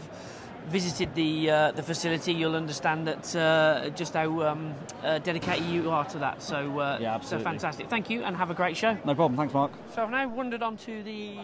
visited 0.69 1.14
the 1.14 1.50
uh, 1.50 1.73
the 1.73 1.83
facility, 1.83 2.33
you'll 2.33 2.57
understand 2.57 3.07
that 3.07 3.37
uh, 3.37 3.90
just 3.90 4.14
how 4.14 4.42
um, 4.42 4.75
uh, 5.02 5.19
dedicated 5.19 5.66
you 5.66 5.90
are 5.90 6.04
to 6.07 6.19
that. 6.19 6.42
So, 6.42 6.78
uh, 6.81 6.99
Yeah, 7.00 7.11
so 7.11 7.14
absolutely. 7.16 7.45
fantastic. 7.45 7.90
Thank 7.90 8.11
you, 8.11 8.23
and 8.23 8.37
have 8.37 8.50
a 8.50 8.54
great 8.54 8.76
show. 8.76 8.92
No 9.04 9.14
problem. 9.14 9.37
Thanks, 9.37 9.54
Mark. 9.54 9.73
So 9.95 10.02
I've 10.02 10.11
now 10.11 10.28
wandered 10.28 10.62
onto 10.62 11.02
the 11.02 11.37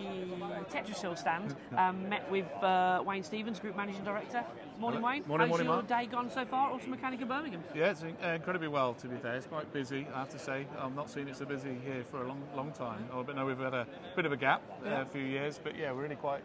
Tetrosyl 0.70 1.16
stand, 1.18 1.56
um, 1.76 2.08
met 2.08 2.30
with 2.30 2.50
uh, 2.62 3.02
Wayne 3.04 3.22
Stevens, 3.24 3.58
Group 3.60 3.76
Managing 3.76 4.04
Director. 4.04 4.44
Morning, 4.78 5.02
Wayne. 5.02 5.24
Morning, 5.26 5.48
How's 5.48 5.58
morning, 5.58 5.66
your 5.66 5.76
Mark. 5.76 5.88
day 5.88 6.06
gone 6.06 6.30
so 6.30 6.44
far? 6.44 6.70
Automechanika 6.70 7.26
Birmingham. 7.26 7.62
Yeah, 7.74 7.90
it's 7.90 8.04
uh, 8.04 8.28
incredibly 8.28 8.68
well. 8.68 8.94
To 8.94 9.08
be 9.08 9.16
fair, 9.16 9.34
it's 9.34 9.46
quite 9.46 9.72
busy. 9.72 10.06
I 10.14 10.20
have 10.20 10.28
to 10.30 10.38
say, 10.38 10.66
I've 10.78 10.94
not 10.94 11.10
seen 11.10 11.26
it 11.26 11.36
so 11.36 11.44
busy 11.46 11.76
here 11.84 12.04
for 12.10 12.22
a 12.22 12.28
long, 12.28 12.40
long 12.54 12.70
time. 12.72 13.04
Oh, 13.12 13.24
but 13.24 13.34
no, 13.34 13.44
we've 13.44 13.58
had 13.58 13.74
a 13.74 13.86
bit 14.14 14.24
of 14.24 14.32
a 14.32 14.36
gap, 14.36 14.62
uh, 14.86 14.90
a 15.02 15.04
few 15.06 15.22
years. 15.24 15.58
But 15.62 15.76
yeah, 15.76 15.90
we're 15.90 16.02
really 16.02 16.14
quite 16.14 16.42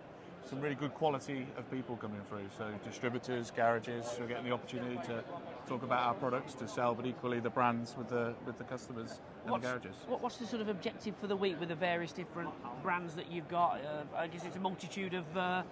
some 0.49 0.59
really 0.61 0.75
good 0.75 0.93
quality 0.93 1.47
of 1.57 1.69
people 1.71 1.95
coming 1.97 2.21
through. 2.29 2.45
So 2.57 2.67
distributors, 2.85 3.51
garages, 3.51 4.05
we're 4.19 4.27
getting 4.27 4.45
the 4.45 4.51
opportunity 4.51 4.97
to 5.07 5.23
talk 5.67 5.83
about 5.83 6.05
our 6.05 6.13
products 6.13 6.53
to 6.55 6.67
sell, 6.67 6.93
but 6.93 7.05
equally 7.05 7.39
the 7.39 7.49
brands 7.49 7.95
with 7.97 8.09
the 8.09 8.33
with 8.45 8.57
the 8.57 8.63
customers 8.65 9.19
and 9.43 9.51
What's, 9.51 9.63
the 9.63 9.69
garages. 9.69 9.95
what, 10.07 10.21
what's 10.21 10.37
the 10.37 10.45
sort 10.45 10.61
of 10.61 10.69
objective 10.69 11.15
for 11.15 11.27
the 11.27 11.35
week 11.35 11.59
with 11.59 11.69
the 11.69 11.75
various 11.75 12.11
different 12.11 12.49
brands 12.81 13.15
that 13.15 13.31
you've 13.31 13.47
got? 13.47 13.79
Uh, 13.81 14.17
I 14.17 14.27
guess 14.27 14.43
it's 14.45 14.57
a 14.57 14.59
multitude 14.59 15.13
of 15.13 15.37
uh, 15.37 15.63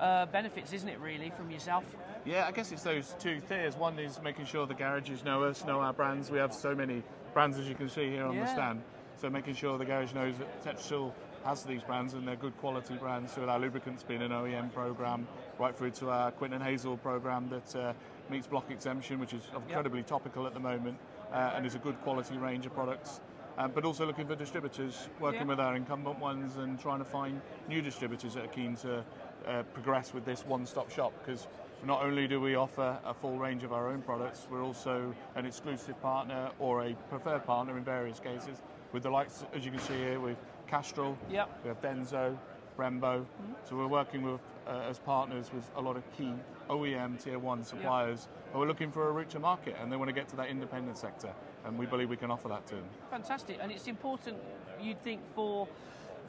uh, 0.00 0.26
benefits, 0.26 0.72
isn't 0.72 0.88
it, 0.88 1.00
really, 1.00 1.30
from 1.30 1.50
yourself? 1.50 1.84
Yeah, 2.24 2.46
I 2.46 2.52
guess 2.52 2.72
it's 2.72 2.82
those 2.82 3.14
two 3.18 3.40
tiers. 3.48 3.76
One 3.76 3.98
is 3.98 4.20
making 4.22 4.46
sure 4.46 4.66
the 4.66 4.74
garages 4.74 5.24
know 5.24 5.44
us, 5.44 5.64
know 5.64 5.80
our 5.80 5.92
brands. 5.92 6.30
We 6.30 6.38
have 6.38 6.54
so 6.54 6.74
many 6.74 7.02
brands, 7.32 7.58
as 7.58 7.68
you 7.68 7.74
can 7.74 7.88
see 7.88 8.10
here 8.10 8.24
on 8.24 8.36
the 8.36 8.46
stand. 8.46 8.82
So 9.16 9.30
making 9.30 9.54
sure 9.54 9.78
the 9.78 9.84
garage 9.84 10.12
knows 10.12 10.34
that 10.38 10.64
Tetrosyl 10.64 11.12
has 11.44 11.62
these 11.62 11.82
brands 11.82 12.14
and 12.14 12.26
they're 12.26 12.36
good 12.36 12.56
quality 12.58 12.94
brands. 12.94 13.32
So 13.32 13.48
our 13.48 13.58
lubricants 13.58 14.02
being 14.02 14.22
an 14.22 14.32
OEM 14.32 14.72
program, 14.72 15.26
right 15.58 15.76
through 15.76 15.92
to 15.92 16.10
our 16.10 16.30
Quinton 16.32 16.60
Hazell 16.60 17.00
program 17.00 17.48
that 17.50 17.76
uh, 17.76 17.92
meets 18.30 18.46
block 18.46 18.70
exemption, 18.70 19.20
which 19.20 19.34
is 19.34 19.42
incredibly 19.54 20.02
topical 20.02 20.46
at 20.46 20.54
the 20.54 20.60
moment, 20.60 20.98
uh, 21.32 21.52
and 21.54 21.66
is 21.66 21.74
a 21.74 21.78
good 21.78 22.00
quality 22.02 22.36
range 22.36 22.66
of 22.66 22.74
products. 22.74 23.20
Um, 23.56 23.70
but 23.72 23.84
also 23.84 24.04
looking 24.04 24.26
for 24.26 24.34
distributors, 24.34 25.08
working 25.20 25.42
Yeah. 25.42 25.46
with 25.46 25.60
our 25.60 25.76
incumbent 25.76 26.18
ones 26.18 26.56
and 26.56 26.80
trying 26.80 26.98
to 26.98 27.04
find 27.04 27.40
new 27.68 27.80
distributors 27.82 28.34
that 28.34 28.44
are 28.44 28.48
keen 28.48 28.74
to 28.76 29.04
uh, 29.46 29.62
progress 29.74 30.12
with 30.12 30.24
this 30.24 30.44
one-stop 30.44 30.90
shop 30.90 31.12
because 31.20 31.46
not 31.84 32.02
only 32.02 32.26
do 32.26 32.40
we 32.40 32.56
offer 32.56 32.98
a 33.04 33.14
full 33.14 33.38
range 33.38 33.62
of 33.62 33.72
our 33.72 33.88
own 33.88 34.02
products, 34.02 34.48
we're 34.50 34.64
also 34.64 35.14
an 35.36 35.46
exclusive 35.46 36.00
partner 36.02 36.50
or 36.58 36.82
a 36.82 36.94
preferred 37.10 37.44
partner 37.44 37.76
in 37.76 37.84
various 37.84 38.18
cases 38.18 38.62
with 38.94 39.02
the 39.02 39.10
likes, 39.10 39.44
as 39.52 39.64
you 39.64 39.72
can 39.72 39.80
see 39.80 39.94
here, 39.94 40.20
with 40.20 40.38
Castrol, 40.68 41.18
Yep. 41.28 41.50
we 41.64 41.68
have 41.68 41.82
Denso, 41.82 42.38
Brembo. 42.78 43.26
So 43.68 43.76
we're 43.76 43.88
working 43.88 44.22
with 44.22 44.40
uh, 44.68 44.86
as 44.88 44.98
partners 45.00 45.50
with 45.52 45.68
a 45.76 45.80
lot 45.80 45.96
of 45.96 46.04
key 46.16 46.32
OEM 46.70 47.22
tier 47.22 47.38
one 47.38 47.62
suppliers 47.64 48.28
who 48.52 48.62
are 48.62 48.66
looking 48.66 48.90
for 48.90 49.08
a 49.08 49.12
richer 49.12 49.38
market 49.40 49.76
and 49.82 49.92
they 49.92 49.96
want 49.96 50.08
to 50.08 50.14
get 50.14 50.28
to 50.28 50.36
that 50.36 50.48
independent 50.48 50.96
sector, 50.96 51.30
and 51.66 51.76
we 51.76 51.86
believe 51.86 52.08
we 52.08 52.16
can 52.16 52.30
offer 52.30 52.48
that 52.48 52.66
to 52.68 52.76
them. 52.76 52.84
Fantastic, 53.10 53.58
and 53.60 53.72
it's 53.72 53.88
important, 53.88 54.36
you'd 54.80 55.02
think, 55.02 55.20
for 55.34 55.68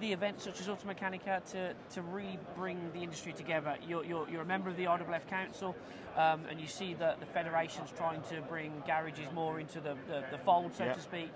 the 0.01 0.11
events 0.11 0.43
such 0.43 0.59
as 0.59 0.67
Automechanika 0.67 1.41
to, 1.51 1.73
to 1.93 2.01
really 2.01 2.37
bring 2.57 2.91
the 2.93 2.99
industry 3.01 3.31
together. 3.31 3.77
You're, 3.87 4.03
you're, 4.03 4.27
you're 4.29 4.41
a 4.41 4.45
member 4.45 4.69
of 4.69 4.75
the 4.75 4.85
IAAF 4.85 5.27
Council, 5.27 5.73
um, 6.17 6.41
and 6.49 6.59
you 6.59 6.67
see 6.67 6.95
that 6.95 7.19
the 7.19 7.25
federation's 7.27 7.91
trying 7.95 8.21
to 8.23 8.41
bring 8.49 8.73
garages 8.87 9.27
more 9.33 9.59
into 9.59 9.79
the, 9.79 9.95
the, 10.07 10.25
the 10.31 10.37
fold, 10.39 10.73
so 10.75 10.83
Yeah. 10.83 10.93
to 10.93 10.99
speak. 10.99 11.29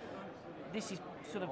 This 0.73 0.91
is 0.91 0.99
sort 1.29 1.43
of 1.43 1.49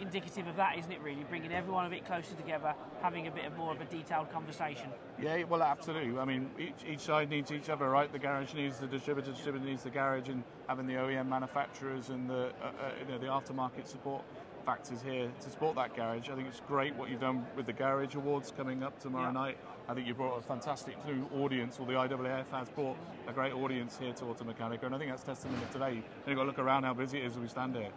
indicative 0.00 0.46
of 0.46 0.56
that, 0.56 0.78
isn't 0.78 0.90
it, 0.90 1.00
really? 1.02 1.24
Bringing 1.28 1.52
everyone 1.52 1.86
a 1.86 1.90
bit 1.90 2.04
closer 2.06 2.34
together, 2.34 2.74
having 3.02 3.26
a 3.26 3.30
bit 3.30 3.44
of 3.44 3.56
more 3.56 3.72
of 3.72 3.80
a 3.80 3.84
detailed 3.84 4.30
conversation. 4.32 4.88
Yeah, 5.20 5.44
well, 5.44 5.62
absolutely. 5.62 6.18
I 6.18 6.24
mean, 6.24 6.50
each, 6.58 6.84
each 6.88 7.00
side 7.00 7.30
needs 7.30 7.52
each 7.52 7.68
other, 7.68 7.88
right? 7.88 8.10
The 8.10 8.18
garage 8.18 8.54
needs 8.54 8.78
the 8.78 8.86
distributor, 8.86 9.30
the 9.30 9.36
distributor 9.36 9.66
needs 9.66 9.82
the 9.84 9.90
garage, 9.90 10.28
and 10.28 10.42
having 10.68 10.86
the 10.86 10.94
OEM 10.94 11.28
manufacturers 11.28 12.08
and 12.08 12.28
the 12.28 12.46
uh, 12.62 12.66
uh, 12.66 12.90
you 12.98 13.12
know 13.12 13.18
the 13.18 13.26
aftermarket 13.26 13.86
support 13.86 14.22
factors 14.64 15.02
here 15.02 15.30
to 15.40 15.50
support 15.50 15.76
that 15.76 15.94
garage. 15.94 16.30
I 16.30 16.34
think 16.34 16.48
it's 16.48 16.62
great 16.66 16.96
what 16.96 17.10
you've 17.10 17.20
done 17.20 17.44
with 17.54 17.66
the 17.66 17.72
Garage 17.74 18.14
Awards 18.14 18.50
coming 18.56 18.82
up 18.82 18.98
tomorrow 18.98 19.26
Yeah. 19.26 19.32
night. 19.32 19.58
I 19.90 19.92
think 19.92 20.06
you 20.06 20.14
brought 20.14 20.38
a 20.38 20.42
fantastic 20.42 20.96
new 21.06 21.28
audience, 21.34 21.78
or 21.78 21.84
the 21.86 21.92
IAAF 21.92 22.50
has 22.50 22.70
brought 22.70 22.96
a 23.28 23.32
great 23.32 23.52
audience 23.52 23.98
here 23.98 24.14
to 24.14 24.24
Automechanika, 24.24 24.84
and 24.84 24.94
I 24.94 24.98
think 24.98 25.10
that's 25.10 25.22
testament 25.22 25.60
to 25.66 25.72
today. 25.74 25.96
And 25.96 26.26
you've 26.26 26.36
got 26.36 26.44
to 26.44 26.48
look 26.48 26.58
around 26.58 26.84
how 26.84 26.94
busy 26.94 27.18
it 27.18 27.26
is 27.26 27.34
as 27.34 27.38
we 27.40 27.48
stand 27.48 27.76
here. 27.76 27.90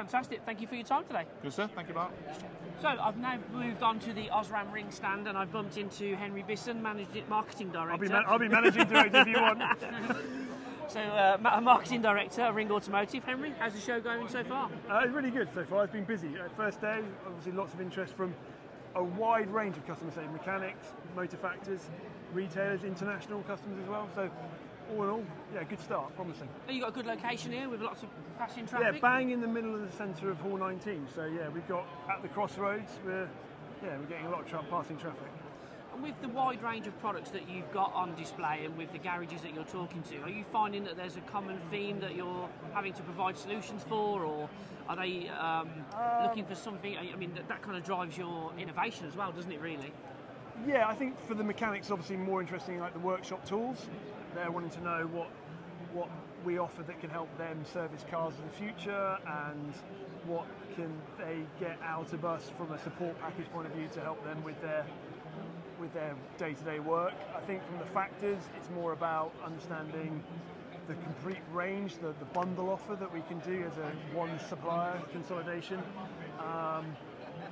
Fantastic, 0.00 0.40
thank 0.46 0.62
you 0.62 0.66
for 0.66 0.76
your 0.76 0.84
time 0.84 1.04
today. 1.04 1.24
Good 1.42 1.52
sir, 1.52 1.68
thank 1.74 1.86
you, 1.88 1.94
Mark. 1.94 2.10
So 2.80 2.88
I've 2.88 3.18
now 3.18 3.38
moved 3.52 3.82
on 3.82 3.98
to 4.00 4.14
the 4.14 4.28
Osram 4.28 4.72
Ring 4.72 4.90
stand 4.90 5.28
and 5.28 5.36
I've 5.36 5.52
bumped 5.52 5.76
into 5.76 6.16
Henry 6.16 6.42
Bisson, 6.42 6.82
Managing 6.82 7.28
Marketing 7.28 7.68
Director. 7.68 7.92
I'll 7.92 7.98
be, 7.98 8.08
man- 8.08 8.24
I'll 8.26 8.38
be 8.38 8.48
managing 8.48 8.86
director 8.86 9.18
if 9.20 9.26
you 9.26 9.34
want. 9.34 9.60
So, 10.88 10.98
uh, 10.98 11.36
ma- 11.40 11.60
Marketing 11.60 12.02
Director 12.02 12.40
at 12.40 12.54
Ring 12.54 12.68
Automotive. 12.72 13.22
Henry, 13.22 13.54
how's 13.60 13.74
the 13.74 13.80
show 13.80 14.00
going 14.00 14.26
so 14.26 14.42
far? 14.42 14.68
Uh, 14.90 15.02
it's 15.04 15.12
really 15.12 15.30
good 15.30 15.48
so 15.54 15.62
far. 15.64 15.84
It's 15.84 15.92
been 15.92 16.02
busy. 16.02 16.30
Uh, 16.36 16.48
first 16.56 16.80
day, 16.80 17.00
obviously 17.26 17.52
lots 17.52 17.72
of 17.72 17.80
interest 17.80 18.12
from 18.16 18.34
a 18.96 19.04
wide 19.04 19.48
range 19.52 19.76
of 19.76 19.86
customers, 19.86 20.14
say 20.14 20.26
mechanics, 20.32 20.88
motor 21.14 21.36
factors, 21.36 21.78
retailers, 22.32 22.82
international 22.82 23.42
customers 23.42 23.78
as 23.84 23.88
well. 23.88 24.08
So 24.16 24.28
all 24.90 25.04
in 25.04 25.10
all, 25.10 25.24
yeah, 25.54 25.64
good 25.64 25.80
start, 25.80 26.14
promising. 26.16 26.48
Oh, 26.68 26.72
you 26.72 26.80
got 26.80 26.90
a 26.90 26.92
good 26.92 27.06
location 27.06 27.52
here 27.52 27.68
with 27.68 27.80
lots 27.80 28.02
of 28.02 28.08
passing 28.38 28.66
traffic. 28.66 28.94
Yeah, 28.94 29.00
bang 29.00 29.30
in 29.30 29.40
the 29.40 29.48
middle 29.48 29.74
of 29.74 29.80
the 29.80 29.96
centre 29.96 30.30
of 30.30 30.38
Hall 30.38 30.56
19. 30.56 31.06
So 31.14 31.24
yeah, 31.24 31.48
we've 31.48 31.66
got 31.68 31.86
at 32.10 32.22
the 32.22 32.28
crossroads. 32.28 32.90
We're 33.04 33.28
yeah, 33.82 33.96
we're 33.98 34.06
getting 34.06 34.26
a 34.26 34.30
lot 34.30 34.40
of 34.42 34.46
tra- 34.46 34.64
passing 34.70 34.98
traffic. 34.98 35.28
and 35.94 36.02
with 36.02 36.20
the 36.20 36.28
wide 36.28 36.62
range 36.62 36.86
of 36.86 36.98
products 37.00 37.30
that 37.30 37.48
you've 37.48 37.70
got 37.72 37.92
on 37.94 38.14
display 38.14 38.62
and 38.64 38.76
with 38.76 38.92
the 38.92 38.98
garages 38.98 39.40
that 39.40 39.54
you're 39.54 39.64
talking 39.64 40.02
to, 40.02 40.18
are 40.22 40.28
you 40.28 40.44
finding 40.52 40.84
that 40.84 40.96
there's 40.96 41.16
a 41.16 41.22
common 41.22 41.58
theme 41.70 41.98
that 42.00 42.14
you're 42.14 42.48
having 42.74 42.92
to 42.92 43.02
provide 43.02 43.38
solutions 43.38 43.82
for, 43.88 44.24
or 44.24 44.50
are 44.88 44.96
they 44.96 45.28
um, 45.28 45.70
looking 46.22 46.44
for 46.44 46.54
something? 46.54 46.96
I 46.96 47.12
I 47.12 47.16
mean, 47.16 47.32
that, 47.34 47.48
that 47.48 47.62
kind 47.62 47.76
of 47.76 47.84
drives 47.84 48.18
your 48.18 48.52
innovation 48.58 49.06
as 49.06 49.16
well, 49.16 49.32
doesn't 49.32 49.50
it? 49.52 49.60
Really? 49.60 49.92
Yeah, 50.66 50.86
I 50.86 50.94
think 50.94 51.18
for 51.26 51.34
the 51.34 51.44
mechanics, 51.44 51.90
obviously 51.90 52.18
more 52.18 52.42
interesting 52.42 52.80
like 52.80 52.92
the 52.92 52.98
workshop 52.98 53.46
tools. 53.46 53.86
They're 54.34 54.50
wanting 54.50 54.70
to 54.70 54.82
know 54.82 55.08
what 55.12 55.30
what 55.92 56.08
we 56.44 56.58
offer 56.58 56.82
that 56.84 57.00
can 57.00 57.10
help 57.10 57.36
them 57.36 57.64
service 57.72 58.04
cars 58.10 58.34
in 58.38 58.44
the 58.44 58.54
future, 58.54 59.18
and 59.26 59.72
what 60.24 60.46
can 60.76 60.90
they 61.18 61.44
get 61.58 61.78
out 61.82 62.12
of 62.12 62.24
us 62.24 62.50
from 62.56 62.70
a 62.72 62.78
support 62.78 63.18
package 63.20 63.50
point 63.52 63.66
of 63.66 63.72
view 63.72 63.88
to 63.94 64.00
help 64.00 64.22
them 64.24 64.42
with 64.44 64.60
their 64.62 64.86
with 65.80 65.92
their 65.94 66.14
day-to-day 66.38 66.78
work. 66.78 67.14
I 67.34 67.40
think 67.40 67.64
from 67.66 67.78
the 67.78 67.86
factors, 67.86 68.38
it's 68.56 68.70
more 68.70 68.92
about 68.92 69.32
understanding 69.44 70.22
the 70.86 70.94
complete 70.94 71.42
range, 71.52 71.96
the, 71.98 72.14
the 72.18 72.26
bundle 72.34 72.68
offer 72.68 72.96
that 72.96 73.12
we 73.12 73.22
can 73.22 73.38
do 73.40 73.64
as 73.64 73.78
a 73.78 74.16
one 74.16 74.38
supplier 74.48 75.00
consolidation. 75.12 75.80
Um, 76.38 76.96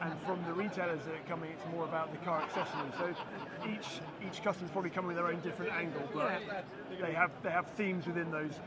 and 0.00 0.18
from 0.20 0.42
the 0.44 0.52
retailers 0.52 1.04
that 1.04 1.14
are 1.14 1.28
coming, 1.28 1.50
it's 1.50 1.64
more 1.74 1.84
about 1.84 2.12
the 2.12 2.18
car 2.18 2.42
accessories. 2.42 2.94
So 2.98 3.14
each 3.68 4.00
each 4.26 4.42
customer's 4.42 4.70
probably 4.70 4.90
coming 4.90 5.08
with 5.08 5.16
their 5.16 5.26
own 5.26 5.40
different 5.40 5.72
angle, 5.72 6.02
but 6.14 6.40
they 7.00 7.12
have 7.12 7.30
they 7.42 7.50
have 7.50 7.66
themes 7.72 8.06
within 8.06 8.30
those 8.30 8.60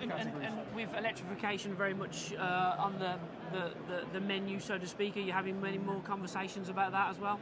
And, 0.00 0.12
and, 0.12 0.30
and 0.42 0.54
with 0.74 0.94
electrification 0.96 1.74
very 1.74 1.94
much 1.94 2.32
uh, 2.34 2.76
on 2.78 2.98
the, 2.98 3.18
the, 3.52 3.72
the, 3.88 4.04
the 4.12 4.20
menu, 4.20 4.60
so 4.60 4.78
to 4.78 4.86
speak, 4.86 5.16
are 5.16 5.20
you 5.20 5.32
having 5.32 5.60
many 5.60 5.78
more 5.78 6.00
conversations 6.02 6.68
about 6.68 6.92
that 6.92 7.10
as 7.10 7.18
well? 7.18 7.40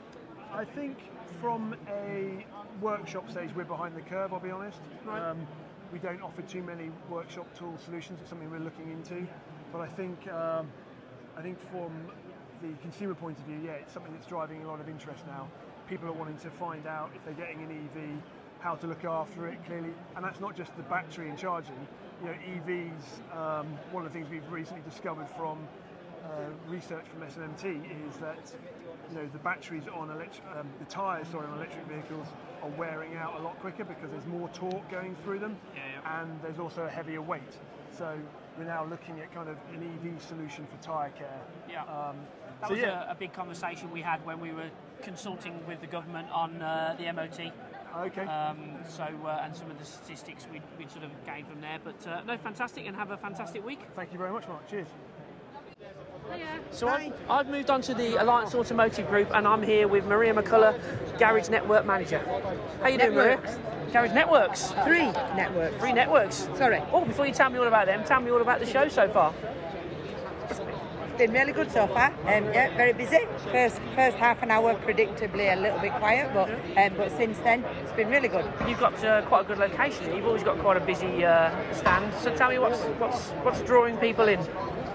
I 0.52 0.64
think 0.64 0.96
from 1.42 1.76
a 1.88 2.46
workshop 2.80 3.30
stage, 3.30 3.50
we're 3.54 3.64
behind 3.64 3.94
the 3.94 4.00
curve. 4.00 4.32
I'll 4.32 4.40
be 4.40 4.50
honest. 4.50 4.80
Right. 5.04 5.20
Um, 5.20 5.46
we 5.92 5.98
don't 5.98 6.22
offer 6.22 6.42
too 6.42 6.62
many 6.62 6.90
workshop 7.10 7.46
tool 7.58 7.76
solutions. 7.84 8.20
It's 8.20 8.30
something 8.30 8.50
we're 8.50 8.58
looking 8.58 8.90
into, 8.90 9.26
but 9.72 9.80
I 9.80 9.88
think 9.88 10.16
um, 10.32 10.66
I 11.36 11.42
think 11.42 11.60
from 11.70 11.92
the 12.62 12.72
consumer 12.82 13.14
point 13.14 13.38
of 13.38 13.44
view, 13.44 13.60
yeah, 13.64 13.72
it's 13.72 13.92
something 13.92 14.12
that's 14.12 14.26
driving 14.26 14.62
a 14.62 14.66
lot 14.66 14.80
of 14.80 14.88
interest 14.88 15.26
now. 15.26 15.48
People 15.88 16.08
are 16.08 16.12
wanting 16.12 16.38
to 16.38 16.50
find 16.50 16.86
out 16.86 17.10
if 17.14 17.24
they're 17.24 17.34
getting 17.34 17.62
an 17.62 17.70
EV, 17.70 18.22
how 18.60 18.74
to 18.74 18.86
look 18.86 19.04
after 19.04 19.46
it 19.48 19.64
clearly, 19.66 19.90
and 20.16 20.24
that's 20.24 20.40
not 20.40 20.56
just 20.56 20.76
the 20.76 20.82
battery 20.84 21.28
and 21.28 21.38
charging. 21.38 21.86
You 22.22 22.28
know, 22.28 22.34
EVs. 22.34 23.36
Um, 23.36 23.66
one 23.92 24.04
of 24.06 24.12
the 24.12 24.18
things 24.18 24.30
we've 24.30 24.50
recently 24.50 24.82
discovered 24.88 25.28
from 25.36 25.58
uh, 26.24 26.50
research 26.68 27.04
from 27.08 27.22
SMMT 27.22 28.08
is 28.08 28.16
that 28.16 28.52
you 29.10 29.16
know 29.18 29.28
the 29.32 29.38
batteries 29.38 29.84
on 29.94 30.10
electric, 30.10 30.44
um, 30.56 30.66
the 30.80 30.86
tyres 30.86 31.28
sorry 31.28 31.46
on 31.46 31.54
electric 31.58 31.86
vehicles 31.86 32.26
are 32.62 32.70
wearing 32.70 33.14
out 33.16 33.38
a 33.38 33.42
lot 33.42 33.58
quicker 33.60 33.84
because 33.84 34.10
there's 34.10 34.26
more 34.26 34.48
torque 34.48 34.90
going 34.90 35.14
through 35.22 35.38
them, 35.38 35.56
and 36.20 36.30
there's 36.42 36.58
also 36.58 36.82
a 36.84 36.90
heavier 36.90 37.20
weight. 37.22 37.58
So 37.96 38.18
we're 38.58 38.64
now 38.64 38.84
looking 38.86 39.20
at 39.20 39.32
kind 39.32 39.48
of 39.48 39.56
an 39.74 39.82
EV 39.82 40.20
solution 40.22 40.66
for 40.66 40.82
tyre 40.82 41.10
care. 41.10 41.40
Yeah. 41.70 41.82
Um, 41.84 42.16
That 42.60 42.68
so 42.68 42.74
was 42.74 42.82
yeah, 42.82 43.08
a, 43.08 43.12
a 43.12 43.14
big 43.14 43.32
conversation 43.32 43.90
we 43.90 44.00
had 44.00 44.24
when 44.24 44.40
we 44.40 44.52
were 44.52 44.70
consulting 45.02 45.60
with 45.66 45.80
the 45.80 45.86
government 45.86 46.28
on 46.30 46.60
uh, 46.62 46.96
the 46.98 47.12
MOT. 47.12 47.52
okay. 47.98 48.24
Um, 48.24 48.76
so, 48.88 49.04
uh, 49.04 49.42
and 49.42 49.54
some 49.54 49.70
of 49.70 49.78
the 49.78 49.84
statistics 49.84 50.46
we'd, 50.50 50.62
we'd 50.78 50.90
sort 50.90 51.04
of 51.04 51.10
gained 51.26 51.48
from 51.48 51.60
there. 51.60 51.78
But 51.84 52.06
uh, 52.06 52.22
no, 52.26 52.36
fantastic, 52.38 52.86
and 52.86 52.96
have 52.96 53.10
a 53.10 53.16
fantastic 53.16 53.64
week. 53.64 53.80
Thank 53.94 54.12
you 54.12 54.18
very 54.18 54.32
much, 54.32 54.48
Mark. 54.48 54.68
Cheers. 54.70 54.88
So 56.70 56.88
I've, 56.88 57.12
I've 57.30 57.48
moved 57.48 57.70
on 57.70 57.80
to 57.82 57.94
the 57.94 58.20
Alliance 58.20 58.54
Automotive 58.54 59.08
Group, 59.08 59.30
and 59.32 59.46
I'm 59.46 59.62
here 59.62 59.86
with 59.86 60.06
Maria 60.06 60.34
McCullough, 60.34 61.18
Garage 61.18 61.48
Network 61.48 61.86
Manager. 61.86 62.18
How 62.82 62.88
you 62.88 62.98
doing, 62.98 63.14
Maria? 63.14 63.40
Garage 63.92 64.12
Networks. 64.12 64.72
Three 64.84 65.06
networks. 65.36 65.76
Three 65.78 65.92
networks. 65.92 66.48
Sorry. 66.56 66.82
Oh, 66.92 67.04
before 67.04 67.26
you 67.26 67.32
tell 67.32 67.50
me 67.50 67.58
all 67.58 67.68
about 67.68 67.86
them, 67.86 68.02
tell 68.04 68.20
me 68.20 68.30
all 68.30 68.40
about 68.40 68.58
the 68.58 68.66
show 68.66 68.88
so 68.88 69.08
far. 69.08 69.32
It's 71.16 71.22
been 71.24 71.32
really 71.32 71.52
good 71.52 71.72
so 71.72 71.86
far. 71.86 72.08
Um, 72.26 72.44
yeah, 72.52 72.76
very 72.76 72.92
busy. 72.92 73.20
First 73.50 73.80
first 73.94 74.18
half 74.18 74.42
an 74.42 74.50
hour, 74.50 74.74
predictably 74.74 75.50
a 75.50 75.58
little 75.58 75.78
bit 75.78 75.94
quiet, 75.94 76.30
but 76.34 76.50
um, 76.76 76.92
but 76.94 77.10
since 77.10 77.38
then 77.38 77.64
it's 77.82 77.92
been 77.92 78.10
really 78.10 78.28
good. 78.28 78.44
You've 78.68 78.78
got 78.78 79.02
uh, 79.02 79.22
quite 79.22 79.46
a 79.46 79.48
good 79.48 79.56
location. 79.56 80.14
You've 80.14 80.26
always 80.26 80.42
got 80.42 80.58
quite 80.58 80.76
a 80.76 80.80
busy 80.84 81.24
uh, 81.24 81.50
stand. 81.72 82.12
So 82.20 82.36
tell 82.36 82.50
me 82.50 82.58
what's 82.58 82.80
what's 83.00 83.30
what's 83.44 83.62
drawing 83.62 83.96
people 83.96 84.28
in. 84.28 84.40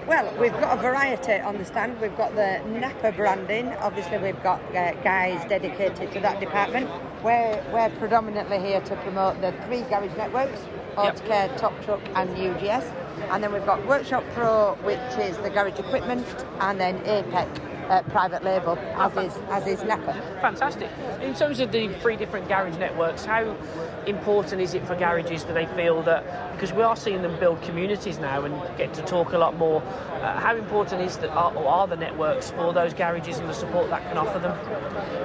Well, 0.05 0.31
we've 0.39 0.53
got 0.53 0.77
a 0.77 0.81
variety 0.81 1.39
on 1.41 1.57
the 1.57 1.65
stand. 1.65 1.99
We've 1.99 2.15
got 2.15 2.35
the 2.35 2.61
Napa 2.67 3.13
branding. 3.13 3.69
Obviously, 3.79 4.19
we've 4.19 4.43
got 4.43 4.61
uh, 4.75 4.93
guys 5.01 5.43
dedicated 5.49 6.11
to 6.11 6.19
that 6.19 6.39
department. 6.39 6.87
We're, 7.23 7.63
we're 7.73 7.89
predominantly 7.97 8.59
here 8.59 8.81
to 8.81 8.95
promote 8.97 9.41
the 9.41 9.53
three 9.65 9.81
garage 9.83 10.15
networks, 10.17 10.59
Yep. 10.97 11.15
Autocare, 11.15 11.57
Top 11.57 11.73
Truck 11.85 12.01
and 12.15 12.29
UGS. 12.35 12.83
And 13.29 13.43
then 13.43 13.53
we've 13.53 13.65
got 13.65 13.85
Workshop 13.87 14.23
Pro, 14.33 14.75
which 14.83 14.99
is 15.19 15.37
the 15.37 15.49
garage 15.49 15.79
equipment, 15.79 16.25
and 16.59 16.79
then 16.79 16.99
APEC, 17.05 17.70
uh, 17.89 18.01
private 18.03 18.43
label, 18.43 18.77
as 18.95 19.11
is, 19.17 19.37
as 19.49 19.67
is 19.67 19.83
Napa. 19.83 20.13
Fantastic. 20.41 20.89
In 21.21 21.33
terms 21.33 21.59
of 21.59 21.71
the 21.71 21.89
three 21.95 22.15
different 22.15 22.47
garage 22.47 22.77
networks, 22.77 23.25
how 23.25 23.55
important 24.07 24.61
is 24.61 24.73
it 24.73 24.85
for 24.85 24.95
garages 24.95 25.43
that 25.45 25.53
they 25.53 25.65
feel 25.67 26.01
that 26.03 26.51
because 26.53 26.73
we 26.73 26.81
are 26.81 26.95
seeing 26.95 27.21
them 27.21 27.39
build 27.39 27.61
communities 27.61 28.17
now 28.17 28.43
and 28.43 28.55
get 28.77 28.93
to 28.93 29.01
talk 29.03 29.33
a 29.33 29.37
lot 29.37 29.57
more? 29.57 29.81
Uh, 29.81 30.39
how 30.39 30.55
important 30.55 31.01
is 31.01 31.17
that 31.17 31.29
are, 31.31 31.53
or 31.55 31.67
are 31.67 31.87
the 31.87 31.95
networks 31.95 32.51
for 32.51 32.73
those 32.73 32.93
garages 32.93 33.39
and 33.39 33.49
the 33.49 33.53
support 33.53 33.89
that 33.89 34.03
can 34.07 34.17
offer 34.17 34.39
them? 34.39 34.57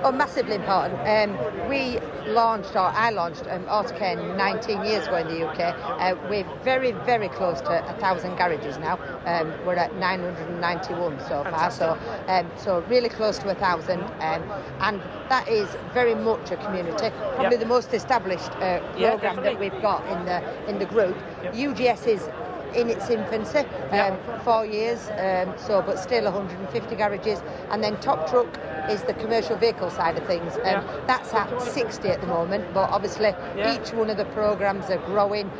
Oh, 0.03 0.13
massively 0.13 0.57
important. 0.57 1.01
Um, 1.07 1.69
we 1.69 1.99
launched, 2.27 2.75
or 2.75 2.87
I 2.87 3.11
launched, 3.11 3.47
um, 3.49 3.65
Autocare 3.65 4.37
19 4.37 4.85
years 4.85 5.07
ago 5.07 5.17
in 5.17 5.29
the 5.29 5.47
UK. 5.47 5.75
Uh, 6.01 6.15
we're 6.29 6.47
very, 6.63 6.93
very 6.93 7.29
close 7.29 7.61
to 7.63 7.89
a 7.89 7.93
thousand 7.99 8.37
garages 8.37 8.79
now. 8.79 8.99
Um, 9.27 9.53
we're 9.67 9.75
at 9.75 9.95
991 9.97 11.21
so 11.21 11.45
far, 11.45 11.71
so 11.71 11.99
um, 12.29 12.46
so 12.57 12.81
really 12.89 13.09
close 13.09 13.39
to 13.39 13.49
a 13.51 13.55
thousand, 13.55 14.01
um, 14.21 14.43
and 14.81 15.01
that 15.29 15.49
is 15.49 15.69
very 15.93 16.15
much 16.15 16.51
a 16.51 16.57
community. 16.57 17.11
Probably 17.35 17.57
Yep. 17.57 17.61
the 17.61 17.67
most 17.67 17.93
established 17.95 18.51
uh, 18.57 18.81
Yeah, 18.97 19.11
program 19.11 19.43
that 19.45 19.59
we've 19.59 19.81
got 19.83 20.05
in 20.09 20.25
the 20.25 20.43
in 20.69 20.79
the 20.79 20.87
group. 20.87 21.17
Yep. 21.43 21.55
UGS 21.55 22.07
is 22.07 22.29
in 22.75 22.91
its 22.91 23.09
infancy, 23.09 23.61
um, 23.93 24.19
four 24.45 24.67
years, 24.67 25.09
um, 25.19 25.55
so 25.57 25.81
but 25.81 25.99
still 25.99 26.25
150 26.25 26.95
garages, 26.97 27.43
and 27.71 27.83
then 27.83 27.97
Top 28.01 28.29
Truck 28.29 28.47
is 28.91 29.03
the 29.03 29.15
commercial 29.15 29.57
vehicle 29.57 29.89
side 29.91 30.19
of 30.19 30.25
things. 30.27 30.55
Um, 30.57 30.63
Yeah. 30.65 30.83
That's 31.07 31.33
at 31.33 31.49
60 31.63 32.09
at 32.09 32.21
the 32.21 32.27
moment, 32.27 32.65
but 32.75 32.91
obviously 32.91 33.35
Yeah. 33.57 33.73
each 33.75 33.93
one 33.95 34.11
of 34.11 34.17
the 34.19 34.27
programs 34.27 34.91
are 34.91 34.99
growing. 34.99 35.51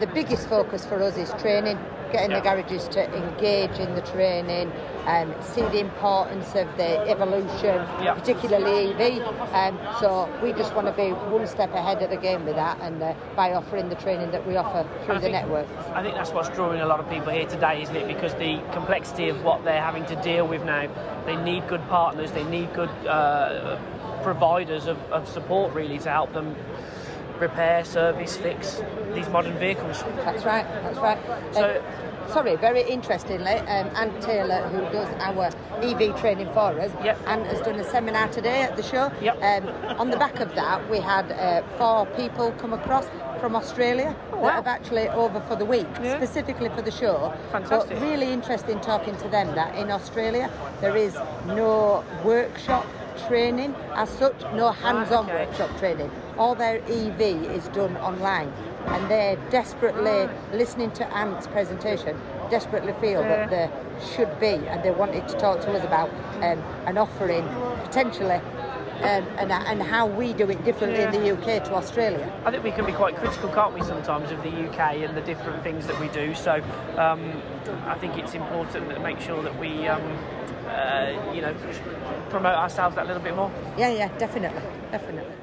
The 0.00 0.06
biggest 0.08 0.48
focus 0.48 0.84
for 0.86 1.00
us 1.02 1.16
is 1.16 1.32
training, 1.34 1.78
getting 2.12 2.30
Yeah. 2.30 2.38
the 2.40 2.42
garages 2.44 2.88
to 2.88 3.04
engage 3.14 3.78
in 3.78 3.94
the 3.94 4.00
training 4.02 4.72
and 5.06 5.32
see 5.42 5.62
the 5.62 5.80
importance 5.80 6.54
of 6.54 6.66
the 6.76 7.00
evolution, 7.08 7.82
Yeah. 8.02 8.14
particularly 8.14 8.92
EV. 8.94 9.22
Um, 9.54 9.78
so 10.00 10.28
we 10.42 10.52
just 10.52 10.74
want 10.74 10.86
to 10.86 10.92
be 10.92 11.10
one 11.12 11.46
step 11.46 11.72
ahead 11.74 12.02
of 12.02 12.10
the 12.10 12.16
game 12.16 12.44
with 12.44 12.56
that, 12.56 12.78
and 12.82 13.02
uh, 13.02 13.12
by 13.34 13.54
offering 13.54 13.88
the 13.88 13.94
training 13.94 14.30
that 14.32 14.46
we 14.46 14.56
offer 14.56 14.84
through 15.04 15.14
I 15.14 15.18
the 15.18 15.22
think- 15.22 15.32
networks. 15.32 15.70
I 15.94 16.02
think 16.02 16.14
that's 16.14 16.32
what's 16.32 16.48
drawing 16.50 16.80
a 16.80 16.86
lot 16.86 17.00
of 17.00 17.08
people 17.08 17.32
here 17.32 17.46
today, 17.46 17.82
isn't 17.82 17.96
it? 17.96 18.06
Because 18.06 18.34
the 18.34 18.60
complexity 18.72 19.28
of 19.28 19.42
what 19.44 19.64
they're 19.64 19.80
having 19.82 20.04
to 20.06 20.16
deal 20.16 20.46
with 20.46 20.64
now, 20.64 20.86
they 21.26 21.36
need 21.36 21.66
good 21.68 21.86
partners, 21.88 22.30
they 22.32 22.44
need 22.44 22.72
good 22.74 22.90
uh, 23.08 23.78
providers 24.22 24.86
of, 24.86 24.98
of 25.10 25.26
support 25.28 25.72
really 25.72 25.98
to 25.98 26.10
help 26.10 26.32
them 26.34 26.54
repair, 27.40 27.84
service, 27.84 28.36
fix 28.36 28.82
these 29.14 29.28
modern 29.28 29.56
vehicles. 29.58 30.02
That's 30.24 30.44
right. 30.44 30.66
That's 30.82 30.98
right. 30.98 31.18
So- 31.52 31.82
Um, 32.28 32.32
sorry, 32.32 32.56
very 32.56 32.82
interestingly, 32.82 33.54
um, 33.74 33.90
Anne 33.96 34.20
Taylor, 34.20 34.62
who 34.68 34.80
does 34.92 35.08
our 35.20 35.50
EV 35.82 36.12
training 36.20 36.48
for 36.52 36.78
us, 36.78 36.92
Yep. 37.02 37.18
Anne 37.26 37.44
has 37.46 37.60
done 37.60 37.76
a 37.80 37.84
seminar 37.84 38.28
today 38.28 38.62
at 38.62 38.76
the 38.76 38.82
show. 38.82 39.10
Yep. 39.20 39.38
Um, 39.42 39.98
on 39.98 40.10
the 40.10 40.16
back 40.16 40.40
of 40.40 40.54
that, 40.54 40.88
we 40.90 41.00
had 41.00 41.32
uh, 41.32 41.62
four 41.78 42.06
people 42.16 42.52
come 42.58 42.72
across 42.72 43.06
from 43.40 43.54
Australia 43.56 44.14
wow. 44.32 44.42
that 44.42 44.54
have 44.54 44.66
actually 44.66 45.08
over 45.08 45.40
for 45.48 45.56
the 45.56 45.64
week, 45.64 45.86
Yeah. 46.02 46.16
specifically 46.16 46.68
for 46.70 46.82
the 46.82 46.90
show. 46.90 47.32
Fantastic. 47.52 47.98
But 47.98 48.02
really 48.08 48.32
interesting 48.32 48.80
talking 48.80 49.16
to 49.16 49.28
them 49.28 49.54
that 49.54 49.74
in 49.76 49.90
Australia 49.90 50.50
there 50.80 50.96
is 50.96 51.16
no 51.46 52.04
workshop 52.24 52.84
training 53.26 53.74
as 53.94 54.08
such, 54.10 54.40
no 54.54 54.70
hands-on 54.70 55.26
okay. 55.26 55.46
workshop 55.46 55.76
training. 55.78 56.10
All 56.36 56.54
their 56.54 56.76
EV 56.82 57.20
is 57.20 57.68
done 57.68 57.96
online, 57.98 58.52
and 58.86 59.10
they're 59.10 59.36
desperately 59.50 60.28
listening 60.52 60.90
to 60.92 61.06
Ant's 61.14 61.46
presentation. 61.46 62.18
Desperately 62.50 62.92
feel 63.00 63.20
Yeah. 63.22 63.46
that 63.46 63.50
there 63.50 63.70
should 64.14 64.38
be, 64.40 64.54
and 64.68 64.82
they 64.82 64.90
wanted 64.90 65.26
to 65.28 65.38
talk 65.38 65.60
to 65.62 65.72
us 65.72 65.84
about 65.84 66.10
um, 66.42 66.62
an 66.86 66.96
offering 66.98 67.46
potentially. 67.84 68.40
Um, 68.98 69.24
and, 69.38 69.52
and 69.52 69.80
how 69.80 70.06
we 70.06 70.32
do 70.32 70.50
it 70.50 70.64
differently 70.64 71.02
in 71.02 71.12
the 71.12 71.30
UK 71.30 71.62
to 71.66 71.74
Australia. 71.76 72.32
I 72.44 72.50
think 72.50 72.64
we 72.64 72.72
can 72.72 72.84
be 72.84 72.90
quite 72.90 73.14
critical, 73.14 73.48
can't 73.50 73.72
we, 73.72 73.80
sometimes, 73.84 74.32
of 74.32 74.42
the 74.42 74.50
UK 74.50 74.96
and 75.06 75.16
the 75.16 75.20
different 75.20 75.62
things 75.62 75.86
that 75.86 76.00
we 76.00 76.08
do. 76.08 76.34
So 76.34 76.60
um, 76.96 77.40
I 77.86 77.94
think 77.94 78.18
it's 78.18 78.34
important 78.34 78.90
to 78.90 78.98
make 78.98 79.20
sure 79.20 79.40
that 79.40 79.56
we, 79.56 79.86
um, 79.86 80.02
uh, 80.68 81.32
you 81.34 81.40
know, 81.40 81.54
promote 82.30 82.54
ourselves 82.54 82.96
that 82.96 83.06
little 83.06 83.22
bit 83.22 83.34
more. 83.34 83.50
Yeah, 83.76 83.90
yeah, 83.90 84.08
definitely, 84.18 84.60
definitely. 84.90 85.34